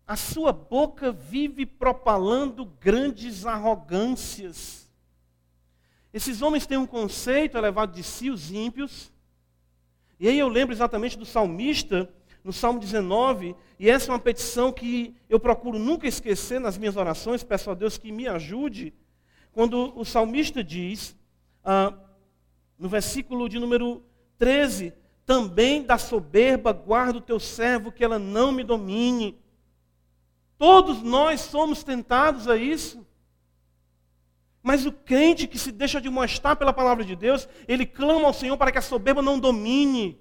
[0.08, 4.90] a sua boca vive propalando grandes arrogâncias.
[6.14, 9.12] Esses homens têm um conceito elevado de si, os ímpios.
[10.18, 12.10] E aí eu lembro exatamente do salmista,
[12.42, 16.96] no Salmo 19, e essa é uma petição que eu procuro nunca esquecer nas minhas
[16.96, 18.94] orações, peço a Deus que me ajude.
[19.52, 21.14] Quando o salmista diz,
[21.66, 21.94] ah,
[22.80, 24.02] no versículo de número
[24.38, 24.94] 13,
[25.26, 29.38] também da soberba guarda o teu servo, que ela não me domine.
[30.58, 33.06] Todos nós somos tentados a isso.
[34.62, 38.34] Mas o crente que se deixa de mostrar pela palavra de Deus, ele clama ao
[38.34, 40.20] Senhor para que a soberba não domine.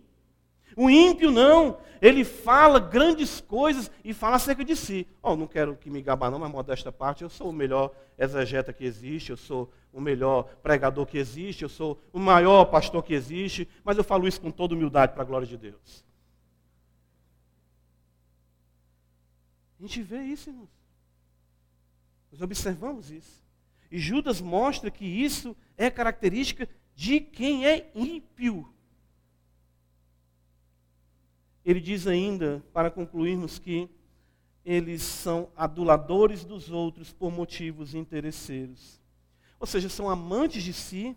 [0.77, 5.07] O ímpio não, ele fala grandes coisas e fala acerca de si.
[5.23, 8.73] Oh, não quero que me gabar não, mas modesta parte, eu sou o melhor exegeta
[8.73, 13.15] que existe, eu sou o melhor pregador que existe, eu sou o maior pastor que
[13.15, 16.06] existe, mas eu falo isso com toda humildade para a glória de Deus.
[19.79, 20.71] A gente vê isso, irmãos.
[22.33, 23.45] Nós observamos isso.
[23.91, 28.69] E Judas mostra que isso é característica de quem é ímpio.
[31.65, 33.89] Ele diz ainda, para concluirmos, que
[34.65, 39.01] eles são aduladores dos outros por motivos interesseiros.
[39.61, 41.17] Ou seja, são amantes de si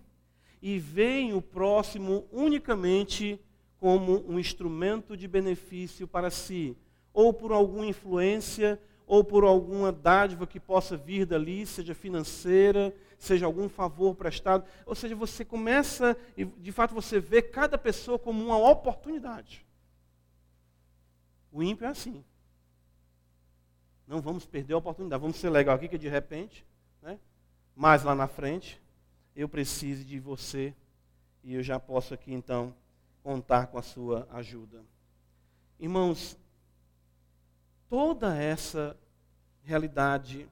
[0.61, 3.39] e veem o próximo unicamente
[3.79, 6.75] como um instrumento de benefício para si,
[7.13, 13.45] ou por alguma influência, ou por alguma dádiva que possa vir dali, seja financeira, seja
[13.45, 14.63] algum favor prestado.
[14.85, 19.65] Ou seja, você começa, e de fato você vê cada pessoa como uma oportunidade.
[21.51, 22.23] O ímpio é assim.
[24.07, 25.21] Não vamos perder a oportunidade.
[25.21, 26.65] Vamos ser legal aqui, que de repente,
[27.01, 27.19] né,
[27.75, 28.79] mais lá na frente,
[29.35, 30.73] eu preciso de você
[31.43, 32.75] e eu já posso aqui então
[33.23, 34.83] contar com a sua ajuda.
[35.79, 36.37] Irmãos,
[37.89, 38.95] toda essa
[39.63, 40.47] realidade,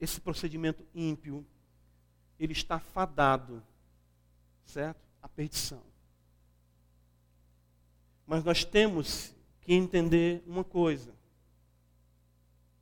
[0.00, 1.46] esse procedimento ímpio,
[2.38, 3.62] ele está fadado,
[4.64, 5.00] certo?
[5.22, 5.82] A perdição.
[8.26, 11.14] Mas nós temos que entender uma coisa.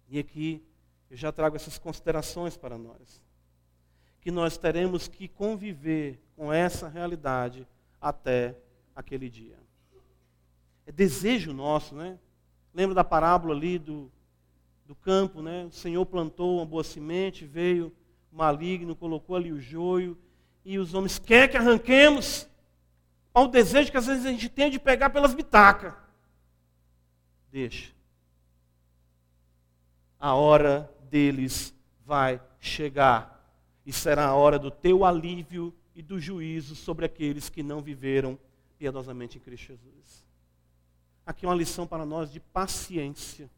[0.08, 0.64] E aqui
[1.10, 3.20] eu já trago essas considerações para nós.
[4.20, 7.66] Que nós teremos que conviver com essa realidade
[8.00, 8.56] até
[8.94, 9.58] aquele dia.
[10.86, 12.18] É desejo nosso, né?
[12.74, 14.10] Lembra da parábola ali do,
[14.86, 15.64] do campo, né?
[15.66, 17.92] O Senhor plantou uma boa semente, veio
[18.32, 20.16] maligno, colocou ali o joio,
[20.64, 22.48] e os homens querem que arranquemos.
[23.34, 25.94] Há o desejo que às vezes a gente tem de pegar pelas bitacas.
[27.50, 27.92] Deixa.
[30.18, 31.74] A hora deles
[32.06, 33.32] vai chegar.
[33.84, 38.38] E será a hora do teu alívio e do juízo sobre aqueles que não viveram
[38.78, 40.21] piedosamente em Cristo Jesus.
[41.26, 43.50] Aqui é uma lição para nós de paciência.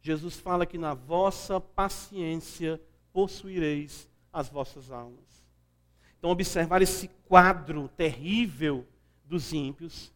[0.00, 2.80] Jesus fala que na vossa paciência
[3.12, 5.44] possuireis as vossas almas.
[6.18, 8.86] Então, observar esse quadro terrível
[9.24, 10.14] dos ímpios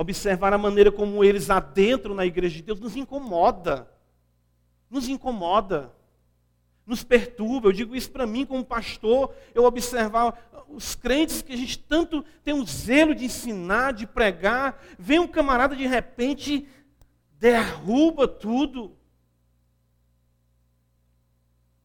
[0.00, 3.86] observar a maneira como eles adentram na igreja de Deus nos incomoda.
[4.88, 5.92] Nos incomoda.
[6.90, 7.68] Nos perturba.
[7.68, 12.24] Eu digo isso para mim como pastor, eu observar os crentes que a gente tanto
[12.42, 16.66] tem um zelo de ensinar, de pregar, vem um camarada de repente
[17.38, 18.86] derruba tudo.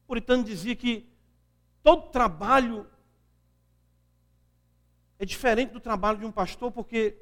[0.02, 1.08] O puritano dizia que
[1.84, 2.84] todo trabalho
[5.20, 7.16] é diferente do trabalho de um pastor, porque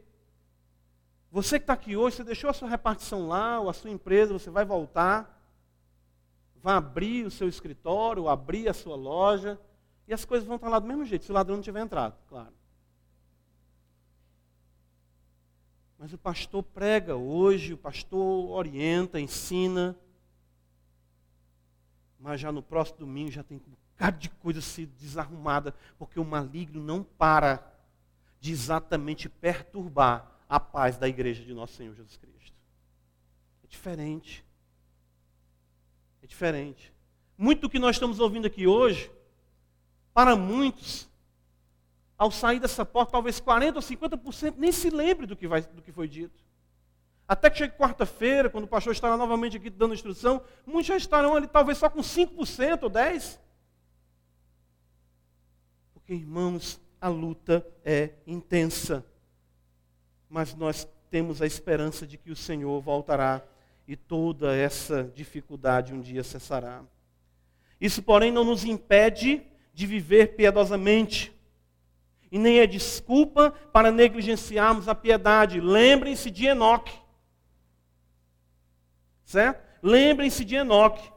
[1.31, 4.33] você que está aqui hoje, você deixou a sua repartição lá, ou a sua empresa,
[4.33, 5.35] você vai voltar,
[6.65, 9.61] vai abrir o seu escritório, abrir a sua loja,
[10.09, 12.17] e as coisas vão estar lá do mesmo jeito, se o ladrão não tiver entrado,
[12.27, 12.55] claro.
[15.99, 19.95] Mas o pastor prega hoje, o pastor orienta, ensina,
[22.19, 23.61] mas já no próximo domingo já tem um
[23.93, 27.63] bocado de coisa se desarrumada, porque o maligno não para
[28.41, 32.57] de exatamente perturbar a paz da igreja de nosso Senhor Jesus Cristo.
[33.63, 34.43] É diferente.
[36.25, 36.93] É diferente.
[37.39, 39.11] Muito do que nós estamos ouvindo aqui hoje,
[40.13, 41.09] para muitos,
[42.19, 45.83] ao sair dessa porta, talvez 40% ou 50% nem se lembre do que, vai, do
[45.83, 46.43] que foi dito.
[47.29, 51.37] Até que chegue quarta-feira, quando o pastor estará novamente aqui dando instrução, muitos já estarão
[51.37, 53.39] ali talvez só com 5% ou 10%.
[55.93, 59.05] Porque, irmãos, a luta é intensa
[60.35, 63.41] mas nós temos a esperança de que o Senhor voltará
[63.87, 66.83] e toda essa dificuldade um dia cessará.
[67.81, 71.33] Isso, porém, não nos impede de viver piedosamente.
[72.31, 75.61] E nem é desculpa para negligenciarmos a piedade.
[75.61, 76.99] Lembrem-se de Enoque.
[79.25, 79.63] Certo?
[79.83, 81.13] Lembrem-se de Enoque.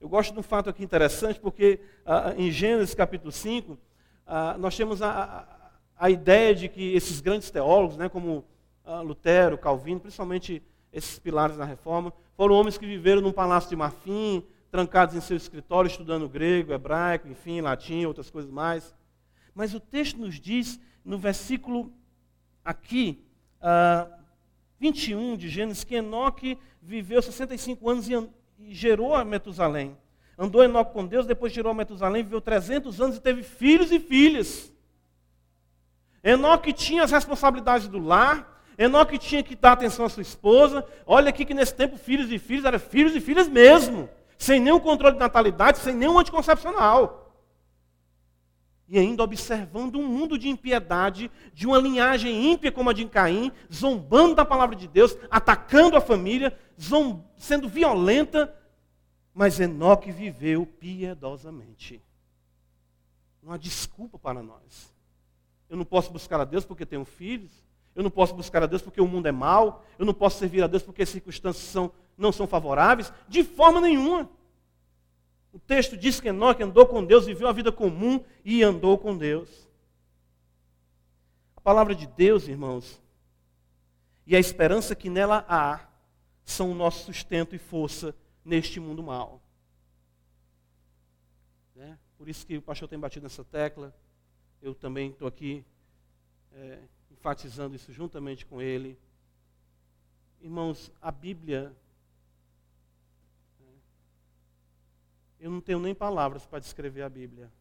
[0.00, 3.78] Eu gosto de um fato aqui interessante, porque ah, em Gênesis capítulo 5,
[4.26, 8.44] ah, nós temos a, a ideia de que esses grandes teólogos, né, como
[9.04, 10.62] Lutero, Calvino, principalmente
[10.92, 15.36] esses pilares da reforma, foram homens que viveram num palácio de marfim, trancados em seu
[15.36, 18.94] escritório, estudando grego, hebraico, enfim, latim, outras coisas mais.
[19.54, 21.92] Mas o texto nos diz, no versículo
[22.64, 23.24] aqui,
[23.56, 24.18] uh, ah,
[24.78, 28.14] 21 de Gênesis, que Enoque viveu 65 anos e,
[28.58, 29.96] e gerou a Metusalém.
[30.38, 34.00] Andou Enoque com Deus, depois gerou a Metusalém, viveu 300 anos e teve filhos e
[34.00, 34.72] filhas.
[36.22, 38.49] Enoque tinha as responsabilidades do lar,
[38.80, 40.86] Enoque tinha que dar atenção à sua esposa.
[41.04, 44.08] Olha aqui que nesse tempo filhos e filhos eram filhos e filhas mesmo,
[44.38, 47.30] sem nenhum controle de natalidade, sem nenhum anticoncepcional.
[48.88, 53.52] E ainda observando um mundo de impiedade, de uma linhagem ímpia como a de Caim,
[53.70, 56.58] zombando da palavra de Deus, atacando a família,
[57.36, 58.52] sendo violenta,
[59.34, 62.02] mas Enoque viveu piedosamente.
[63.42, 64.90] Não há desculpa para nós.
[65.68, 67.52] Eu não posso buscar a Deus porque tenho filhos.
[68.00, 69.84] Eu não posso buscar a Deus porque o mundo é mau.
[69.98, 73.12] Eu não posso servir a Deus porque as circunstâncias são, não são favoráveis.
[73.28, 74.26] De forma nenhuma.
[75.52, 79.14] O texto diz que Enoque andou com Deus, viveu a vida comum e andou com
[79.14, 79.68] Deus.
[81.54, 82.98] A palavra de Deus, irmãos,
[84.26, 85.86] e a esperança que nela há,
[86.42, 89.42] são o nosso sustento e força neste mundo mau.
[91.76, 93.94] É, por isso que o pastor tem batido nessa tecla.
[94.62, 95.62] Eu também estou aqui
[96.54, 96.78] é,
[97.20, 98.98] enfatizando isso juntamente com ele.
[100.40, 101.76] Irmãos, a Bíblia.
[103.60, 103.64] É,
[105.38, 107.52] eu não tenho nem palavras para descrever a Bíblia.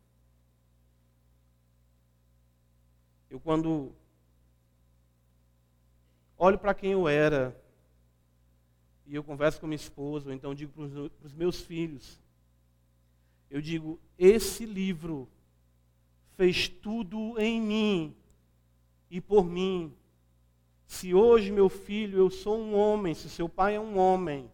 [3.30, 3.94] Eu, quando
[6.38, 7.54] olho para quem eu era,
[9.06, 12.18] e eu converso com minha esposa, ou então digo para os meus filhos,
[13.52, 15.28] eu digo: esse livro
[16.38, 18.19] fez tudo em mim
[19.10, 19.96] e por mim.
[20.86, 24.50] Se hoje, meu filho, eu sou um homem, se seu pai é um homem,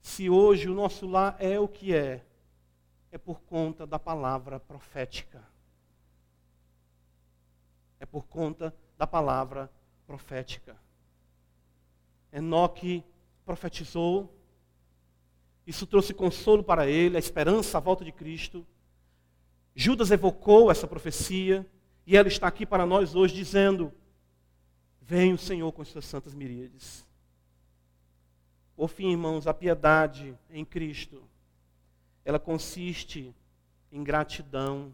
[0.00, 2.24] se hoje o nosso lar é o que é,
[3.10, 5.42] é por conta da palavra profética.
[7.98, 9.70] É por conta da palavra
[10.06, 10.76] profética.
[12.32, 13.04] Enoque
[13.44, 14.34] profetizou,
[15.66, 18.66] isso trouxe consolo para ele, a esperança, a volta de Cristo.
[19.74, 21.66] Judas evocou essa profecia
[22.10, 23.92] e ela está aqui para nós hoje dizendo:
[25.00, 27.06] Vem o Senhor com as suas santas miríades.
[28.74, 31.22] Por fim, irmãos, a piedade em Cristo,
[32.24, 33.32] ela consiste
[33.92, 34.92] em gratidão,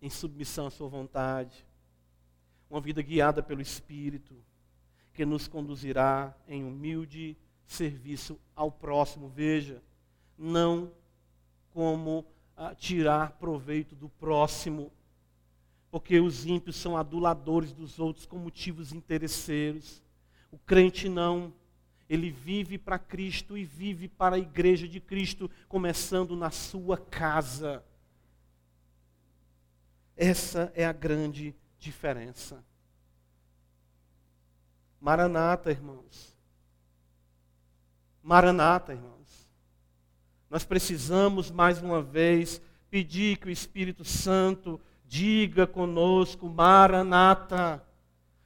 [0.00, 1.66] em submissão à sua vontade,
[2.70, 4.34] uma vida guiada pelo Espírito,
[5.12, 9.28] que nos conduzirá em humilde serviço ao próximo.
[9.28, 9.82] Veja,
[10.38, 10.90] não
[11.74, 12.24] como
[12.56, 14.90] a tirar proveito do próximo,
[15.94, 20.02] porque os ímpios são aduladores dos outros com motivos interesseiros.
[20.50, 21.54] O crente não.
[22.08, 27.80] Ele vive para Cristo e vive para a igreja de Cristo, começando na sua casa.
[30.16, 32.64] Essa é a grande diferença.
[35.00, 36.36] Maranata, irmãos.
[38.20, 39.48] Maranata, irmãos.
[40.50, 44.80] Nós precisamos, mais uma vez, pedir que o Espírito Santo
[45.14, 47.80] diga conosco, Maranata.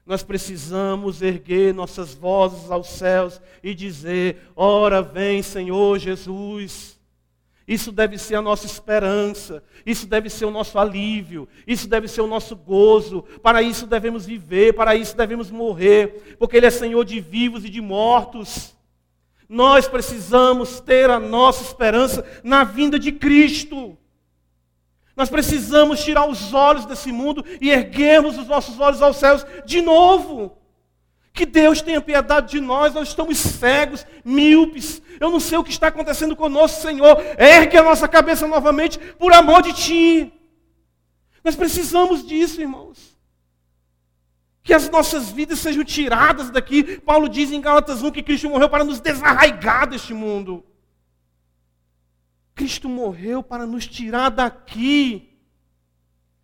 [0.04, 6.98] Nós precisamos erguer nossas vozes aos céus e dizer: Ora vem, Senhor Jesus.
[7.66, 12.22] Isso deve ser a nossa esperança, isso deve ser o nosso alívio, isso deve ser
[12.22, 13.22] o nosso gozo.
[13.42, 17.70] Para isso devemos viver, para isso devemos morrer, porque Ele é Senhor de vivos e
[17.70, 18.74] de mortos.
[19.48, 23.96] Nós precisamos ter a nossa esperança na vinda de Cristo.
[25.18, 29.82] Nós precisamos tirar os olhos desse mundo e erguermos os nossos olhos aos céus de
[29.82, 30.56] novo.
[31.32, 35.02] Que Deus tenha piedade de nós, nós estamos cegos, míopes.
[35.18, 37.20] Eu não sei o que está acontecendo conosco, Senhor.
[37.36, 40.32] Ergue a nossa cabeça novamente por amor de Ti.
[41.42, 43.18] Nós precisamos disso, irmãos
[44.62, 47.00] que as nossas vidas sejam tiradas daqui.
[47.00, 50.62] Paulo diz em Gálatas 1 que Cristo morreu para nos desarraigar deste mundo.
[52.58, 55.38] Cristo morreu para nos tirar daqui.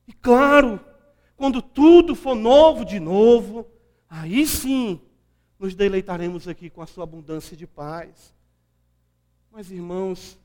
[0.07, 0.79] E claro,
[1.37, 3.67] quando tudo for novo de novo,
[4.09, 5.01] aí sim
[5.59, 8.33] nos deleitaremos aqui com a sua abundância de paz.
[9.51, 10.39] Mas irmãos,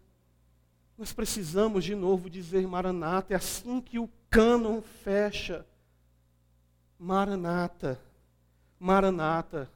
[0.97, 5.63] nós precisamos de novo dizer Maranata, é assim que o cânon fecha.
[6.97, 8.01] Maranata,
[8.79, 9.69] Maranata,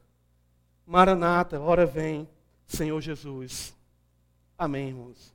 [0.87, 2.27] Maranata, hora vem,
[2.65, 3.75] Senhor Jesus.
[4.57, 5.33] Amém, irmãos.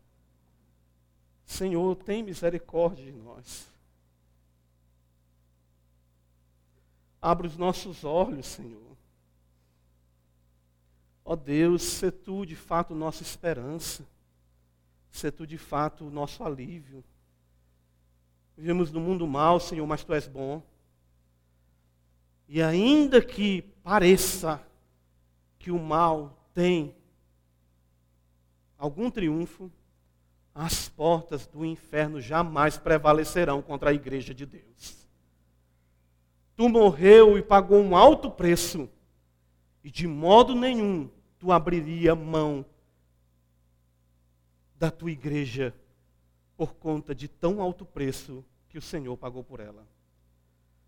[1.48, 3.66] Senhor, tem misericórdia de nós.
[7.22, 8.96] Abra os nossos olhos, Senhor.
[11.24, 14.06] Ó Deus, se tu de fato nossa esperança,
[15.10, 17.02] se tu de fato o nosso alívio.
[18.54, 20.62] Vivemos no mundo mal, Senhor, mas tu és bom.
[22.46, 24.62] E ainda que pareça
[25.58, 26.94] que o mal tem
[28.76, 29.72] algum triunfo,
[30.58, 35.08] as portas do inferno jamais prevalecerão contra a igreja de Deus.
[36.56, 38.90] Tu morreu e pagou um alto preço,
[39.84, 42.66] e de modo nenhum tu abriria mão
[44.74, 45.72] da tua igreja
[46.56, 49.86] por conta de tão alto preço que o Senhor pagou por ela.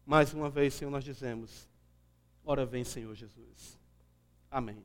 [0.05, 1.68] Mais uma vez, Senhor, nós dizemos:
[2.45, 3.79] Ora vem, Senhor Jesus.
[4.51, 4.85] Amém.